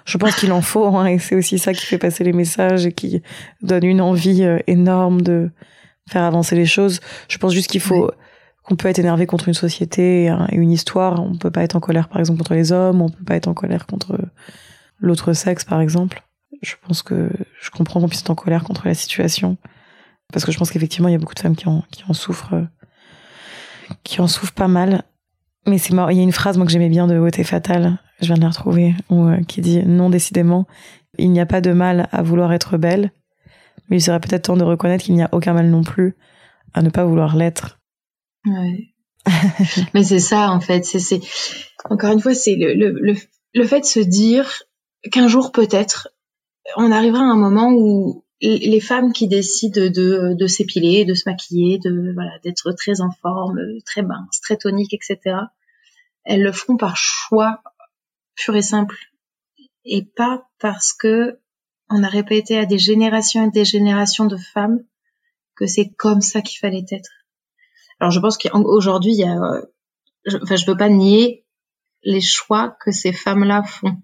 Je 0.06 0.18
pense 0.18 0.36
qu'il 0.36 0.52
en 0.52 0.62
faut, 0.62 0.86
hein, 0.86 1.06
et 1.06 1.18
c'est 1.18 1.36
aussi 1.36 1.60
ça 1.60 1.74
qui 1.74 1.86
fait 1.86 1.98
passer 1.98 2.24
les 2.24 2.34
messages 2.34 2.86
et 2.86 2.92
qui 2.92 3.22
donne 3.62 3.86
une 3.86 4.02
envie 4.02 4.44
euh, 4.44 4.60
énorme 4.68 5.22
de 5.22 5.50
faire 6.10 6.24
avancer 6.24 6.56
les 6.56 6.66
choses. 6.66 7.00
Je 7.30 7.38
pense 7.38 7.54
juste 7.54 7.70
qu'il 7.70 7.82
faut 7.82 8.12
qu'on 8.64 8.76
peut 8.76 8.88
être 8.88 9.00
énervé 9.00 9.26
contre 9.26 9.48
une 9.48 9.54
société 9.54 10.26
et 10.26 10.56
une 10.56 10.72
histoire. 10.72 11.22
On 11.22 11.36
peut 11.38 11.52
pas 11.52 11.64
être 11.64 11.76
en 11.76 11.80
colère, 11.80 12.10
par 12.10 12.20
exemple, 12.20 12.40
contre 12.40 12.54
les 12.54 12.72
hommes. 12.72 13.02
On 13.02 13.10
peut 13.10 13.24
pas 13.24 13.36
être 13.36 13.48
en 13.48 13.54
colère 13.54 13.86
contre 13.86 14.18
l'autre 15.00 15.34
sexe, 15.34 15.64
par 15.64 15.82
exemple. 15.82 16.24
Je 16.62 16.76
pense 16.86 17.04
que 17.04 17.30
je 17.62 17.70
comprends 17.72 18.00
qu'on 18.00 18.08
puisse 18.08 18.22
être 18.22 18.30
en 18.30 18.36
colère 18.36 18.64
contre 18.64 18.88
la 18.88 18.94
situation, 18.94 19.58
parce 20.32 20.46
que 20.46 20.52
je 20.52 20.58
pense 20.58 20.72
qu'effectivement, 20.72 21.10
il 21.10 21.14
y 21.14 21.16
a 21.16 21.20
beaucoup 21.20 21.36
de 21.36 21.40
femmes 21.40 21.56
qui 21.56 21.68
en, 21.68 21.84
souffrent, 22.14 22.68
qui 24.04 24.22
en 24.22 24.28
souffrent 24.28 24.54
pas 24.54 24.68
mal. 24.68 25.04
Mais 25.66 25.78
c'est. 25.78 25.94
Il 25.94 26.18
y 26.18 26.20
a 26.20 26.24
une 26.24 26.32
phrase 26.32 26.58
moi 26.58 26.66
que 26.66 26.72
j'aimais 26.72 26.90
bien 26.90 27.08
de 27.08 27.18
Beauté 27.18 27.44
fatale 27.44 27.98
je 28.24 28.28
viens 28.28 28.36
de 28.36 28.42
la 28.42 28.50
retrouver, 28.50 28.96
euh, 29.12 29.42
qui 29.44 29.62
dit 29.62 29.84
non 29.86 30.10
décidément, 30.10 30.66
il 31.18 31.32
n'y 31.32 31.40
a 31.40 31.46
pas 31.46 31.62
de 31.62 31.72
mal 31.72 32.08
à 32.12 32.24
vouloir 32.24 32.54
être 32.54 32.78
belle, 32.78 33.12
mais 33.90 33.98
il 33.98 34.02
serait 34.02 34.20
peut-être 34.20 34.44
temps 34.44 34.58
de 34.58 34.64
reconnaître 34.64 35.04
qu'il 35.04 35.16
n'y 35.16 35.24
a 35.24 35.30
aucun 35.32 35.54
mal 35.54 35.70
non 35.70 35.84
plus 35.84 36.16
à 36.74 36.82
ne 36.82 36.90
pas 36.90 37.06
vouloir 37.06 37.36
l'être. 37.36 37.80
Ouais. 38.46 38.90
mais 39.94 40.04
c'est 40.04 40.20
ça 40.20 40.52
en 40.52 40.60
fait, 40.60 40.84
c'est 40.84 41.22
encore 41.90 42.12
une 42.12 42.20
fois 42.20 42.34
c'est 42.34 42.56
le, 42.56 42.74
le, 42.74 43.16
le, 43.54 43.66
fait 43.66 43.82
de 43.82 43.86
se 43.86 44.02
dire 44.02 44.64
qu'un 45.12 45.30
jour 45.30 45.54
peut-être 45.54 46.10
on 46.78 46.92
arrivera 46.92 47.24
à 47.24 47.28
un 47.28 47.38
moment 47.38 47.72
où 47.72 48.24
les 48.42 48.82
femmes 48.82 49.14
qui 49.14 49.28
décident 49.28 49.90
de, 49.90 50.48
s'épiler, 50.48 51.06
de 51.06 51.14
se 51.14 51.30
maquiller, 51.30 51.80
de 51.80 52.12
voilà 52.14 52.38
d'être 52.44 52.72
très 52.74 53.00
en 53.00 53.12
forme, 53.22 53.60
très 53.86 54.02
mince, 54.02 54.42
très 54.42 54.58
tonique, 54.58 54.94
etc. 54.94 55.38
Elles 56.26 56.44
le 56.44 56.52
feront 56.52 56.78
par 56.78 56.98
choix 56.98 57.62
pur 58.36 58.56
et 58.56 58.62
simple 58.62 58.98
et 59.86 60.04
pas 60.04 60.48
parce 60.60 60.94
que 60.94 61.40
on 61.90 62.04
a 62.04 62.08
répété 62.08 62.58
à 62.58 62.66
des 62.66 62.80
générations 62.80 63.48
et 63.48 63.52
des 63.52 63.66
générations 63.66 64.26
de 64.26 64.38
femmes 64.38 64.80
que 65.56 65.68
c'est 65.68 65.90
comme 65.90 66.22
ça 66.22 66.42
qu'il 66.42 66.60
fallait 66.60 66.86
être. 66.92 67.12
Alors 68.00 68.12
je 68.12 68.20
pense 68.20 68.38
qu'aujourd'hui 68.38 69.14
il 69.14 69.20
y 69.20 69.24
a, 69.24 69.38
euh, 69.38 69.62
je, 70.26 70.38
enfin 70.42 70.56
je 70.56 70.66
veux 70.66 70.78
pas 70.78 70.90
nier 70.90 71.46
les 72.04 72.22
choix 72.22 72.76
que 72.84 72.92
ces 72.92 73.14
femmes-là 73.14 73.64
font 73.64 74.02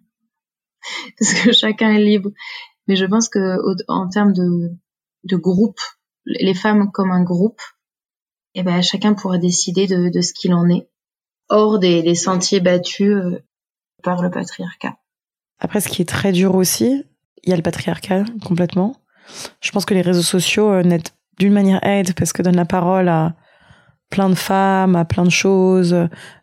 parce 1.20 1.34
que 1.34 1.52
chacun 1.52 1.94
est 1.94 2.04
libre, 2.04 2.30
mais 2.88 2.96
je 2.96 3.06
pense 3.06 3.30
que 3.30 3.58
en 3.88 4.10
termes 4.10 4.34
de 4.34 5.36
groupe, 5.36 5.80
les 6.26 6.54
femmes 6.54 6.92
comme 6.92 7.12
un 7.12 7.24
groupe, 7.24 7.62
eh 8.56 8.64
ben 8.64 8.82
chacun 8.82 9.14
pourra 9.14 9.38
décider 9.38 9.88
de, 9.88 10.22
ce 10.22 10.34
qu'il 10.34 10.54
en 10.54 10.70
est 10.70 10.90
hors 11.50 11.80
des, 11.80 12.16
sentiers 12.16 12.60
battus 12.60 13.12
euh, 13.12 13.44
par 14.04 14.22
le 14.22 14.30
patriarcat. 14.30 14.98
Après, 15.60 15.82
ce 15.82 15.90
qui 15.90 16.02
est 16.02 16.10
très 16.10 16.32
dur 16.32 16.56
aussi, 16.56 17.04
il 17.44 17.50
y 17.50 17.54
a 17.54 17.56
le 17.56 17.62
patriarcat 17.62 18.24
complètement. 18.46 18.96
Je 19.62 19.72
pense 19.72 19.86
que 19.86 19.94
les 19.94 20.02
réseaux 20.02 20.22
sociaux 20.22 20.70
euh, 20.70 20.84
n'aident 20.84 21.10
d'une 21.38 21.54
manière 21.54 21.84
aide 21.86 22.14
parce 22.14 22.34
que 22.34 22.42
donnent 22.42 22.56
la 22.56 22.66
parole 22.66 23.08
à 23.08 23.36
plein 24.10 24.30
de 24.30 24.36
femmes, 24.36 24.96
à 24.96 25.06
plein 25.06 25.24
de 25.24 25.30
choses. 25.30 25.94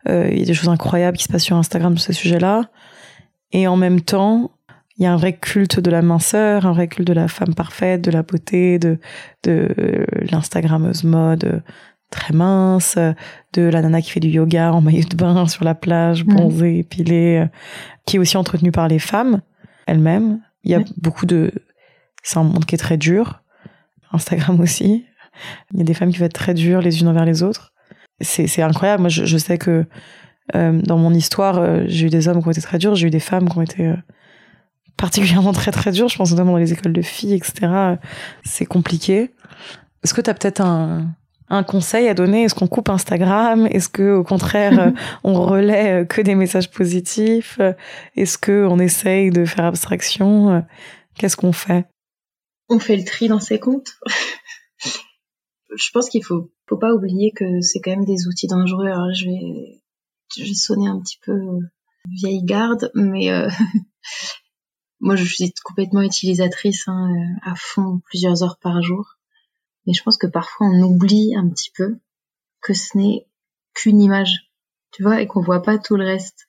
Euh, 0.08 0.28
il 0.30 0.38
y 0.38 0.42
a 0.42 0.46
des 0.46 0.54
choses 0.54 0.68
incroyables 0.68 1.16
qui 1.16 1.24
se 1.24 1.32
passent 1.32 1.44
sur 1.44 1.56
Instagram 1.56 1.96
sur 1.98 2.06
ce 2.06 2.20
sujet-là. 2.20 2.70
Et 3.52 3.66
en 3.66 3.76
même 3.76 4.00
temps, 4.00 4.52
il 4.96 5.04
y 5.04 5.06
a 5.06 5.12
un 5.12 5.16
vrai 5.16 5.34
culte 5.34 5.80
de 5.80 5.90
la 5.90 6.02
minceur, 6.02 6.66
un 6.66 6.72
vrai 6.72 6.88
culte 6.88 7.08
de 7.08 7.12
la 7.12 7.28
femme 7.28 7.54
parfaite, 7.54 8.02
de 8.02 8.10
la 8.10 8.22
beauté, 8.22 8.78
de, 8.78 8.98
de 9.44 9.68
l'instagrammeuse 10.30 11.04
mode, 11.04 11.62
très 12.10 12.32
mince, 12.32 12.98
de 13.52 13.62
la 13.62 13.82
nana 13.82 14.00
qui 14.00 14.10
fait 14.10 14.20
du 14.20 14.28
yoga 14.28 14.72
en 14.72 14.80
maillot 14.80 15.08
de 15.08 15.16
bain 15.16 15.46
sur 15.46 15.64
la 15.64 15.74
plage, 15.74 16.24
bronzée, 16.24 16.78
épilée, 16.78 17.46
qui 18.06 18.16
est 18.16 18.18
aussi 18.18 18.36
entretenue 18.36 18.72
par 18.72 18.88
les 18.88 18.98
femmes 18.98 19.42
elles-mêmes. 19.86 20.40
Il 20.64 20.70
y 20.70 20.74
a 20.74 20.80
beaucoup 20.96 21.26
de... 21.26 21.52
C'est 22.22 22.38
un 22.38 22.42
monde 22.42 22.64
qui 22.64 22.74
est 22.74 22.78
très 22.78 22.96
dur. 22.96 23.42
Instagram 24.12 24.60
aussi. 24.60 25.06
Il 25.72 25.78
y 25.78 25.82
a 25.82 25.84
des 25.84 25.94
femmes 25.94 26.10
qui 26.10 26.18
vont 26.18 26.26
être 26.26 26.32
très 26.32 26.54
dures 26.54 26.80
les 26.80 27.00
unes 27.00 27.08
envers 27.08 27.24
les 27.24 27.42
autres. 27.42 27.72
C'est 28.20 28.62
incroyable. 28.62 29.02
Moi, 29.02 29.10
je, 29.10 29.36
sais 29.36 29.58
que 29.58 29.84
dans 30.54 30.98
mon 30.98 31.12
histoire, 31.12 31.58
euh, 31.58 31.84
j'ai 31.86 32.06
eu 32.06 32.10
des 32.10 32.28
hommes 32.28 32.40
qui 32.40 32.48
ont 32.48 32.52
été 32.52 32.60
très 32.60 32.78
durs, 32.78 32.94
j'ai 32.94 33.08
eu 33.08 33.10
des 33.10 33.20
femmes 33.20 33.48
qui 33.48 33.58
ont 33.58 33.62
été 33.62 33.92
particulièrement 34.96 35.52
très 35.52 35.72
très 35.72 35.92
dures. 35.92 36.08
Je 36.08 36.16
pense 36.16 36.30
notamment 36.30 36.52
dans 36.52 36.58
les 36.58 36.72
écoles 36.72 36.92
de 36.92 37.02
filles, 37.02 37.34
etc. 37.34 37.96
C'est 38.44 38.66
compliqué. 38.66 39.30
Est-ce 40.04 40.14
que 40.14 40.20
tu 40.20 40.30
as 40.30 40.34
peut-être 40.34 40.60
un, 40.60 41.08
un 41.48 41.62
conseil 41.62 42.08
à 42.08 42.14
donner? 42.14 42.44
Est-ce 42.44 42.54
qu'on 42.54 42.68
coupe 42.68 42.88
Instagram? 42.88 43.66
Est-ce 43.66 43.88
que 43.88 44.14
au 44.14 44.24
contraire 44.24 44.78
euh, 44.78 44.90
on 45.24 45.34
relaie 45.34 46.02
euh, 46.02 46.04
que 46.04 46.20
des 46.20 46.34
messages 46.34 46.70
positifs? 46.70 47.60
Est-ce 48.16 48.38
que 48.38 48.66
on 48.66 48.78
essaye 48.78 49.30
de 49.30 49.44
faire 49.44 49.64
abstraction? 49.64 50.64
Qu'est-ce 51.18 51.36
qu'on 51.36 51.52
fait? 51.52 51.86
On 52.68 52.78
fait 52.78 52.96
le 52.96 53.04
tri 53.04 53.28
dans 53.28 53.40
ses 53.40 53.58
comptes. 53.58 53.92
je 55.76 55.90
pense 55.92 56.08
qu'il 56.08 56.24
faut 56.24 56.50
faut 56.68 56.78
pas 56.78 56.92
oublier 56.92 57.32
que 57.32 57.60
c'est 57.60 57.80
quand 57.80 57.92
même 57.92 58.04
des 58.04 58.26
outils 58.26 58.48
dangereux. 58.48 58.86
Alors 58.86 59.12
je 59.14 59.26
vais 59.26 59.80
je 60.36 60.52
sonner 60.54 60.88
un 60.88 61.00
petit 61.00 61.18
peu 61.24 61.32
euh, 61.32 61.60
vieille 62.08 62.44
garde, 62.44 62.90
mais 62.94 63.30
moi 65.00 65.16
je 65.16 65.24
suis 65.24 65.52
complètement 65.64 66.02
utilisatrice 66.02 66.88
hein, 66.88 67.10
à 67.42 67.54
fond 67.56 68.00
plusieurs 68.06 68.42
heures 68.42 68.58
par 68.58 68.82
jour 68.82 69.16
mais 69.86 69.92
je 69.92 70.02
pense 70.02 70.16
que 70.16 70.26
parfois 70.26 70.66
on 70.66 70.82
oublie 70.82 71.34
un 71.36 71.48
petit 71.48 71.70
peu 71.74 71.98
que 72.60 72.74
ce 72.74 72.98
n'est 72.98 73.26
qu'une 73.74 74.00
image, 74.00 74.50
tu 74.90 75.02
vois, 75.02 75.20
et 75.20 75.26
qu'on 75.26 75.42
voit 75.42 75.62
pas 75.62 75.78
tout 75.78 75.96
le 75.96 76.04
reste. 76.04 76.48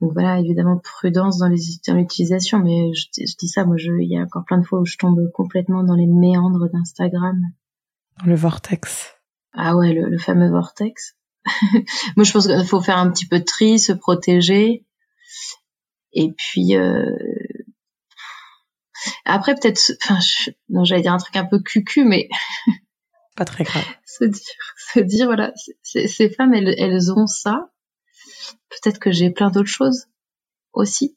Donc 0.00 0.12
voilà, 0.12 0.38
évidemment 0.40 0.78
prudence 0.78 1.38
dans 1.38 1.48
l'utilisation, 1.48 2.58
mais 2.58 2.92
je, 2.92 3.06
dis 3.38 3.48
ça, 3.48 3.64
moi, 3.64 3.76
je, 3.78 3.92
il 3.92 4.10
y 4.10 4.18
a 4.18 4.22
encore 4.22 4.44
plein 4.44 4.58
de 4.58 4.66
fois 4.66 4.80
où 4.80 4.84
je 4.84 4.98
tombe 4.98 5.30
complètement 5.32 5.84
dans 5.84 5.94
les 5.94 6.06
méandres 6.06 6.68
d'Instagram. 6.70 7.40
Le 8.24 8.34
vortex. 8.34 9.14
Ah 9.52 9.76
ouais, 9.76 9.94
le, 9.94 10.18
fameux 10.18 10.50
vortex. 10.50 11.15
Moi, 12.16 12.24
je 12.24 12.32
pense 12.32 12.46
qu'il 12.46 12.66
faut 12.66 12.80
faire 12.80 12.98
un 12.98 13.10
petit 13.10 13.26
peu 13.26 13.38
de 13.38 13.44
tri, 13.44 13.78
se 13.78 13.92
protéger. 13.92 14.84
Et 16.12 16.32
puis, 16.32 16.76
euh... 16.76 17.04
après, 19.24 19.54
peut-être, 19.54 19.92
enfin, 20.02 20.18
non, 20.68 20.84
j'allais 20.84 21.02
dire 21.02 21.12
un 21.12 21.18
truc 21.18 21.36
un 21.36 21.44
peu 21.44 21.60
cucu, 21.60 22.04
mais 22.04 22.28
pas 23.36 23.44
très 23.44 23.64
grave. 23.64 23.84
se 24.06 24.24
dire, 24.24 24.74
se 24.92 25.00
dire, 25.00 25.26
voilà, 25.26 25.52
ces 25.82 26.30
femmes, 26.30 26.54
elles, 26.54 26.74
elles 26.78 27.12
ont 27.12 27.26
ça. 27.26 27.70
Peut-être 28.70 28.98
que 28.98 29.12
j'ai 29.12 29.30
plein 29.30 29.50
d'autres 29.50 29.68
choses 29.68 30.06
aussi. 30.72 31.16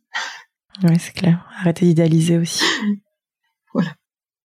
Oui, 0.84 1.00
c'est 1.00 1.14
clair. 1.14 1.46
Arrêtez 1.58 1.86
d'idéaliser 1.86 2.38
aussi. 2.38 2.64
voilà. 3.74 3.96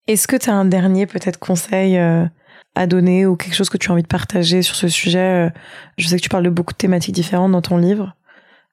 Est-ce 0.06 0.28
que 0.28 0.36
tu 0.36 0.50
as 0.50 0.54
un 0.54 0.64
dernier 0.64 1.06
peut-être 1.06 1.38
conseil 1.38 1.96
euh, 1.96 2.26
à 2.74 2.86
donner 2.86 3.26
ou 3.26 3.36
quelque 3.36 3.54
chose 3.54 3.70
que 3.70 3.78
tu 3.78 3.90
as 3.90 3.92
envie 3.92 4.02
de 4.02 4.08
partager 4.08 4.62
sur 4.62 4.76
ce 4.76 4.88
sujet 4.88 5.46
euh? 5.46 5.50
Je 5.98 6.08
sais 6.08 6.16
que 6.16 6.22
tu 6.22 6.28
parles 6.28 6.44
de 6.44 6.50
beaucoup 6.50 6.72
de 6.72 6.78
thématiques 6.78 7.14
différentes 7.14 7.52
dans 7.52 7.62
ton 7.62 7.76
livre. 7.76 8.14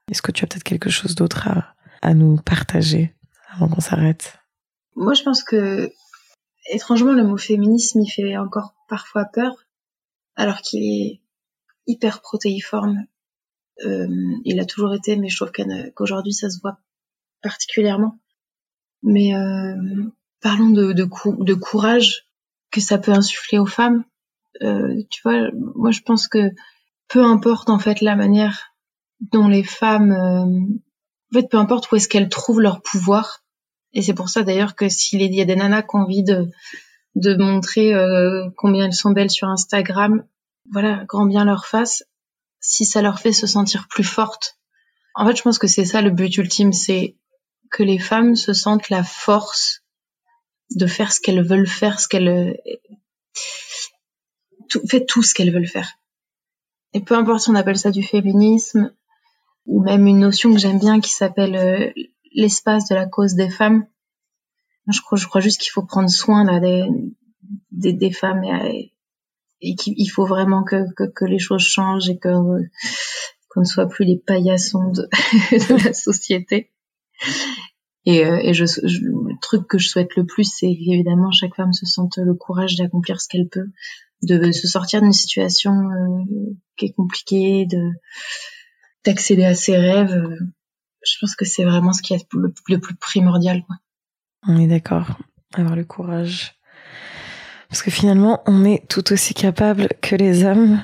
Est-ce 0.10 0.22
que 0.22 0.32
tu 0.32 0.44
as 0.44 0.48
peut-être 0.48 0.64
quelque 0.64 0.90
chose 0.90 1.16
d'autre 1.16 1.48
à, 1.48 1.76
à 2.02 2.14
nous 2.14 2.38
partager 2.38 3.14
avant 3.54 3.68
qu'on 3.68 3.82
s'arrête? 3.82 4.40
Moi, 4.96 5.14
je 5.14 5.24
pense 5.24 5.44
que 5.44 5.92
étrangement, 6.70 7.14
le 7.14 7.24
mot 7.24 7.38
féminisme, 7.38 8.02
il 8.02 8.10
fait 8.10 8.38
encore 8.38 8.74
parfois 8.90 9.26
peur, 9.26 9.54
alors 10.36 10.58
qu'il 10.58 10.84
est 10.84 11.22
hyper 11.88 12.22
protéiforme. 12.22 13.06
Euh, 13.86 14.08
il 14.46 14.60
a 14.60 14.66
toujours 14.66 14.94
été, 14.94 15.16
mais 15.16 15.30
je 15.30 15.38
trouve 15.38 15.52
qu'aujourd'hui, 15.96 16.34
ça 16.34 16.50
se 16.50 16.60
voit 16.62 16.78
particulièrement. 17.42 18.20
Mais 19.04 19.36
euh, 19.36 19.76
parlons 20.42 20.70
de, 20.70 20.94
de, 20.94 21.08
de, 21.44 21.54
courage 21.54 22.28
que 22.72 22.82
ça 22.82 22.98
peut 22.98 23.12
insuffler 23.12 23.60
aux 23.60 23.66
femmes. 23.66 24.04
Euh, 24.62 25.02
tu 25.10 25.22
vois, 25.24 25.50
moi 25.76 25.92
je 25.92 26.02
pense 26.02 26.28
que 26.28 26.52
peu 27.08 27.24
importe 27.24 27.70
en 27.70 27.80
fait 27.80 28.02
la 28.02 28.16
manière 28.16 28.74
dont 29.32 29.48
les 29.48 29.64
femmes, 29.64 30.12
euh, 30.12 30.46
en 30.46 31.34
fait 31.34 31.50
peu 31.50 31.58
importe 31.58 31.92
où 31.92 31.96
est-ce 31.96 32.08
qu'elles 32.08 32.30
trouvent 32.30 32.62
leur 32.62 32.82
pouvoir. 32.82 33.44
Et 33.94 34.02
c'est 34.02 34.14
pour 34.14 34.30
ça 34.30 34.44
d'ailleurs 34.44 34.76
que 34.76 34.90
s'il 34.90 35.22
y 35.22 35.42
a 35.42 35.46
des 35.46 35.56
nanas 35.56 35.84
qui 35.84 35.96
ont 35.96 36.00
envie 36.00 36.24
de, 36.24 36.50
de 37.16 37.36
montrer 37.36 37.94
euh, 37.94 38.50
combien 38.56 38.86
elles 38.86 38.94
sont 38.94 39.12
belles 39.12 39.32
sur 39.32 39.50
Instagram, 39.50 40.24
voilà, 40.72 41.04
grand 41.08 41.26
bien 41.26 41.46
leur 41.46 41.66
face. 41.66 42.04
Si 42.60 42.86
ça 42.86 43.02
leur 43.02 43.20
fait 43.20 43.34
se 43.34 43.48
sentir 43.48 43.88
plus 43.90 44.04
fortes. 44.04 44.58
En 45.16 45.28
fait, 45.28 45.36
je 45.36 45.42
pense 45.42 45.58
que 45.58 45.68
c'est 45.68 45.86
ça 45.86 46.02
le 46.02 46.12
but 46.12 46.38
ultime, 46.38 46.72
c'est 46.72 47.18
que 47.72 47.84
les 47.84 48.00
femmes 48.00 48.36
se 48.36 48.54
sentent 48.54 48.90
la 48.90 49.04
force 49.04 49.81
de 50.76 50.88
faire 50.88 51.12
ce 51.12 51.20
qu'elles 51.20 51.46
veulent 51.46 51.68
faire, 51.68 52.00
ce 52.00 52.08
qu'elles 52.08 52.60
tout, 54.70 54.82
fait 54.88 55.06
tout 55.06 55.24
ce 55.24 55.34
qu'elles 55.34 55.54
veulent 55.54 55.68
faire. 55.68 55.94
Et 56.94 57.02
peu 57.02 57.16
importe 57.16 57.42
si 57.42 57.50
on 57.50 57.56
appelle 57.56 57.78
ça 57.78 57.92
du 57.92 58.04
féminisme 58.04 58.94
ou 59.66 59.84
même 59.84 60.08
une 60.08 60.20
notion 60.20 60.52
que 60.52 60.60
j'aime 60.60 60.80
bien 60.80 61.00
qui 61.00 61.12
s'appelle 61.12 61.56
euh, 61.56 61.92
l'espace 62.34 62.88
de 62.90 62.96
la 62.96 63.06
cause 63.06 63.36
des 63.36 63.50
femmes. 63.50 63.86
Je 64.92 65.00
crois, 65.02 65.18
je 65.18 65.28
crois 65.28 65.42
juste 65.42 65.62
qu'il 65.62 65.72
faut 65.72 65.84
prendre 65.84 66.10
soin 66.10 66.44
là 66.44 66.60
des, 66.60 67.94
des, 67.94 68.12
femmes 68.12 68.44
et, 68.44 68.94
et 69.62 69.76
qu'il 69.76 70.10
faut 70.10 70.26
vraiment 70.26 70.64
que, 70.64 70.92
que, 70.96 71.04
que, 71.04 71.26
les 71.26 71.40
choses 71.40 71.62
changent 71.62 72.10
et 72.10 72.18
que 72.18 72.30
qu'on 73.50 73.60
ne 73.60 73.66
soit 73.66 73.88
plus 73.88 74.06
les 74.06 74.18
paillassons 74.18 74.92
de, 74.92 75.04
de 75.52 75.86
la 75.86 75.94
société. 75.94 76.72
Et, 78.06 78.26
euh, 78.26 78.40
et 78.42 78.54
je, 78.54 78.64
le 78.64 79.40
truc 79.42 79.68
que 79.68 79.78
je 79.78 79.88
souhaite 79.88 80.16
le 80.16 80.26
plus, 80.26 80.44
c'est 80.44 80.72
évidemment 80.72 81.32
chaque 81.32 81.56
femme 81.56 81.74
se 81.74 81.86
sente 81.86 82.18
le 82.18 82.34
courage 82.34 82.76
d'accomplir 82.76 83.22
ce 83.22 83.28
qu'elle 83.28 83.48
peut, 83.48 83.68
de 84.24 84.52
se 84.52 84.68
sortir 84.68 85.02
d'une 85.02 85.14
situation 85.14 85.72
euh, 85.72 86.24
qui 86.78 86.86
est 86.86 86.94
compliquée, 86.94 87.66
de 87.66 87.92
d'accéder 89.04 89.46
à 89.46 89.56
ses 89.56 89.78
rêves. 89.78 90.38
Je 91.04 91.14
pense 91.20 91.36
que 91.36 91.46
c'est 91.46 91.64
vraiment 91.64 91.94
ce 91.94 92.02
qui 92.04 92.14
est 92.14 92.26
le, 92.34 92.54
le 92.68 92.80
plus 92.80 92.96
primordial. 92.96 93.64
Quoi. 93.66 93.78
On 94.48 94.58
est 94.58 94.68
d'accord, 94.68 95.18
avoir 95.54 95.76
le 95.76 95.84
courage. 95.84 96.56
Parce 97.70 97.84
que 97.84 97.92
finalement, 97.92 98.42
on 98.48 98.66
est 98.66 98.88
tout 98.90 99.14
aussi 99.14 99.34
capable 99.34 99.88
que 100.02 100.16
les 100.16 100.44
hommes. 100.44 100.84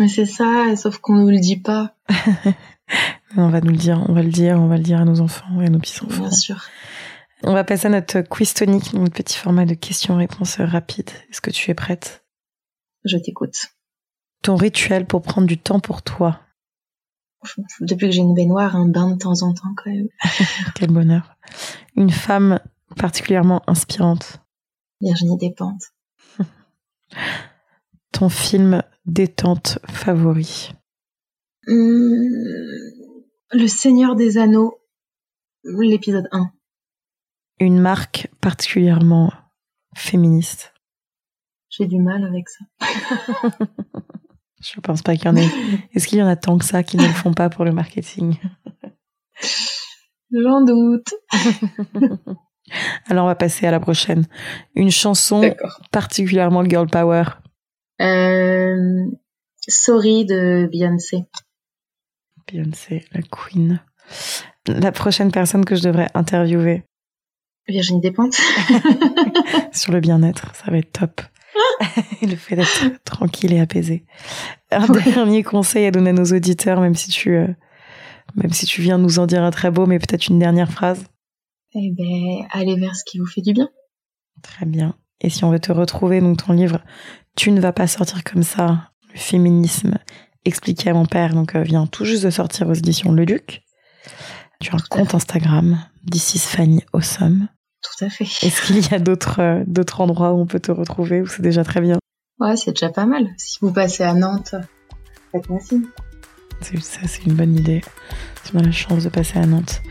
Mais 0.00 0.08
c'est 0.08 0.26
ça, 0.26 0.74
sauf 0.76 0.98
qu'on 0.98 1.14
nous 1.14 1.30
le 1.30 1.38
dit 1.38 1.60
pas. 1.60 1.94
on 3.36 3.48
va 3.48 3.60
nous 3.60 3.70
le 3.70 3.76
dire, 3.76 4.04
on 4.08 4.12
va 4.12 4.22
le 4.22 4.30
dire, 4.30 4.56
on 4.58 4.68
va 4.68 4.76
le 4.76 4.82
dire 4.82 5.00
à 5.00 5.04
nos 5.04 5.20
enfants 5.20 5.60
et 5.60 5.66
à 5.66 5.68
nos 5.68 5.78
petits-enfants. 5.78 6.22
Bien 6.22 6.30
sûr. 6.30 6.64
On 7.42 7.52
va 7.52 7.64
passer 7.64 7.86
à 7.86 7.90
notre 7.90 8.22
quiz 8.22 8.54
tonique, 8.54 8.92
notre 8.94 9.14
petit 9.14 9.36
format 9.36 9.66
de 9.66 9.74
questions-réponses 9.74 10.58
rapides. 10.60 11.10
Est-ce 11.30 11.40
que 11.40 11.50
tu 11.50 11.70
es 11.70 11.74
prête? 11.74 12.24
Je 13.04 13.18
t'écoute. 13.18 13.56
Ton 14.42 14.56
rituel 14.56 15.06
pour 15.06 15.22
prendre 15.22 15.46
du 15.46 15.58
temps 15.58 15.80
pour 15.80 16.02
toi 16.02 16.40
Depuis 17.80 18.06
que 18.06 18.12
j'ai 18.12 18.20
une 18.20 18.34
baignoire, 18.34 18.74
un 18.74 18.88
bain 18.88 19.10
de 19.12 19.18
temps 19.18 19.42
en 19.42 19.52
temps 19.52 19.74
quand 19.76 19.90
même. 19.90 20.08
Quel 20.74 20.90
bonheur. 20.90 21.36
Une 21.94 22.10
femme 22.10 22.60
particulièrement 22.96 23.62
inspirante 23.66 24.40
Virginie 25.00 25.36
Despentes. 25.36 25.92
Ton 28.12 28.28
film 28.28 28.82
détente 29.04 29.78
favori 29.88 30.72
Le 31.66 33.66
Seigneur 33.66 34.14
des 34.14 34.38
Anneaux, 34.38 34.80
l'épisode 35.64 36.28
1. 36.30 36.52
Une 37.58 37.80
marque 37.80 38.28
particulièrement 38.40 39.32
féministe. 39.94 40.72
J'ai 41.70 41.86
du 41.86 41.98
mal 41.98 42.24
avec 42.24 42.48
ça. 42.48 42.64
Je 44.62 44.80
pense 44.80 45.02
pas 45.02 45.16
qu'il 45.16 45.26
y 45.26 45.28
en 45.28 45.36
ait. 45.36 45.48
Est-ce 45.92 46.06
qu'il 46.06 46.18
y 46.18 46.22
en 46.22 46.28
a 46.28 46.36
tant 46.36 46.56
que 46.58 46.64
ça 46.64 46.82
qui 46.82 46.96
ne 46.96 47.02
le 47.02 47.12
font 47.12 47.34
pas 47.34 47.50
pour 47.50 47.64
le 47.64 47.72
marketing? 47.72 48.36
J'en 50.32 50.64
doute. 50.64 51.12
Alors 53.06 53.24
on 53.24 53.28
va 53.28 53.34
passer 53.34 53.66
à 53.66 53.70
la 53.70 53.80
prochaine. 53.80 54.26
Une 54.74 54.90
chanson 54.90 55.54
particulièrement 55.92 56.64
girl 56.64 56.88
power. 56.88 57.24
Euh, 58.00 59.04
Sorry 59.68 60.24
de 60.24 60.68
Beyoncé. 60.70 61.24
Beyoncé, 62.50 63.04
la 63.12 63.22
queen. 63.22 63.80
La 64.66 64.92
prochaine 64.92 65.32
personne 65.32 65.64
que 65.64 65.74
je 65.74 65.82
devrais 65.82 66.08
interviewer. 66.14 66.84
Virginie 67.68 68.00
Despentes. 68.00 68.34
Sur 69.72 69.92
le 69.92 70.00
bien-être, 70.00 70.54
ça 70.54 70.70
va 70.70 70.78
être 70.78 70.92
top. 70.92 71.20
le 72.22 72.36
fait 72.36 72.56
d'être 72.56 73.02
tranquille 73.04 73.52
et 73.52 73.60
apaisé. 73.60 74.04
Un 74.70 74.86
dernier 74.86 75.42
conseil 75.42 75.86
à 75.86 75.90
donner 75.90 76.10
à 76.10 76.12
nos 76.12 76.24
auditeurs, 76.24 76.80
même 76.80 76.94
si 76.94 77.10
tu, 77.10 77.34
euh, 77.34 77.48
même 78.34 78.52
si 78.52 78.66
tu 78.66 78.80
viens 78.80 78.98
nous 78.98 79.18
en 79.18 79.26
dire 79.26 79.42
un 79.42 79.50
très 79.50 79.70
beau, 79.70 79.86
mais 79.86 79.98
peut-être 79.98 80.28
une 80.28 80.38
dernière 80.38 80.70
phrase. 80.70 81.04
Eh 81.74 81.90
ben, 81.92 82.46
allez 82.52 82.76
vers 82.76 82.94
ce 82.94 83.02
qui 83.04 83.18
vous 83.18 83.26
fait 83.26 83.42
du 83.42 83.52
bien. 83.52 83.68
Très 84.42 84.66
bien. 84.66 84.94
Et 85.20 85.30
si 85.30 85.44
on 85.44 85.50
veut 85.50 85.60
te 85.60 85.72
retrouver, 85.72 86.20
donc 86.20 86.44
ton 86.44 86.52
livre, 86.52 86.80
Tu 87.36 87.50
ne 87.50 87.60
vas 87.60 87.72
pas 87.72 87.86
sortir 87.86 88.24
comme 88.24 88.42
ça, 88.42 88.92
le 89.12 89.18
féminisme 89.18 89.98
expliqué 90.46 90.90
à 90.90 90.94
mon 90.94 91.06
père, 91.06 91.34
donc 91.34 91.54
euh, 91.54 91.62
vient 91.62 91.86
tout 91.86 92.04
juste 92.04 92.24
de 92.24 92.30
sortir 92.30 92.68
aux 92.68 92.74
éditions 92.74 93.12
Le 93.12 93.26
Duc. 93.26 93.62
Tu 94.60 94.70
as 94.72 94.76
un 94.76 94.78
compte 94.88 95.14
Instagram, 95.14 95.78
is 96.14 96.38
Fanny 96.38 96.82
Awesome. 96.92 97.48
Tout 97.82 98.04
à 98.04 98.08
fait. 98.08 98.24
Est-ce 98.24 98.62
qu'il 98.62 98.78
y 98.78 98.94
a 98.94 98.98
d'autres 98.98 99.40
euh, 99.40 99.64
d'autres 99.66 100.00
endroits 100.00 100.32
où 100.32 100.40
on 100.40 100.46
peut 100.46 100.60
te 100.60 100.72
retrouver 100.72 101.20
ou 101.20 101.26
c'est 101.26 101.42
déjà 101.42 101.62
très 101.62 101.80
bien? 101.80 101.98
Ouais, 102.38 102.56
c'est 102.56 102.72
déjà 102.72 102.90
pas 102.90 103.06
mal. 103.06 103.28
Si 103.36 103.58
vous 103.60 103.72
passez 103.72 104.02
à 104.02 104.14
Nantes, 104.14 104.54
faites-moi 105.32 105.60
signe. 105.60 105.86
Ça, 106.62 107.00
c'est 107.06 107.24
une 107.24 107.34
bonne 107.34 107.56
idée. 107.56 107.82
Tu 108.44 108.56
as 108.56 108.62
la 108.62 108.72
chance 108.72 109.04
de 109.04 109.08
passer 109.08 109.38
à 109.38 109.46
Nantes. 109.46 109.82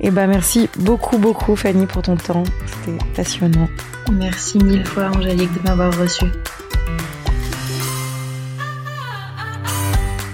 Et 0.00 0.08
eh 0.08 0.10
bah, 0.10 0.26
ben, 0.26 0.32
merci 0.32 0.68
beaucoup, 0.78 1.18
beaucoup, 1.18 1.56
Fanny, 1.56 1.86
pour 1.86 2.02
ton 2.02 2.16
temps. 2.16 2.44
C'était 2.66 3.04
passionnant. 3.14 3.68
Merci 4.12 4.58
mille 4.58 4.84
fois, 4.84 5.10
Angélique, 5.14 5.52
de 5.54 5.60
m'avoir 5.60 5.96
reçu. 5.98 6.26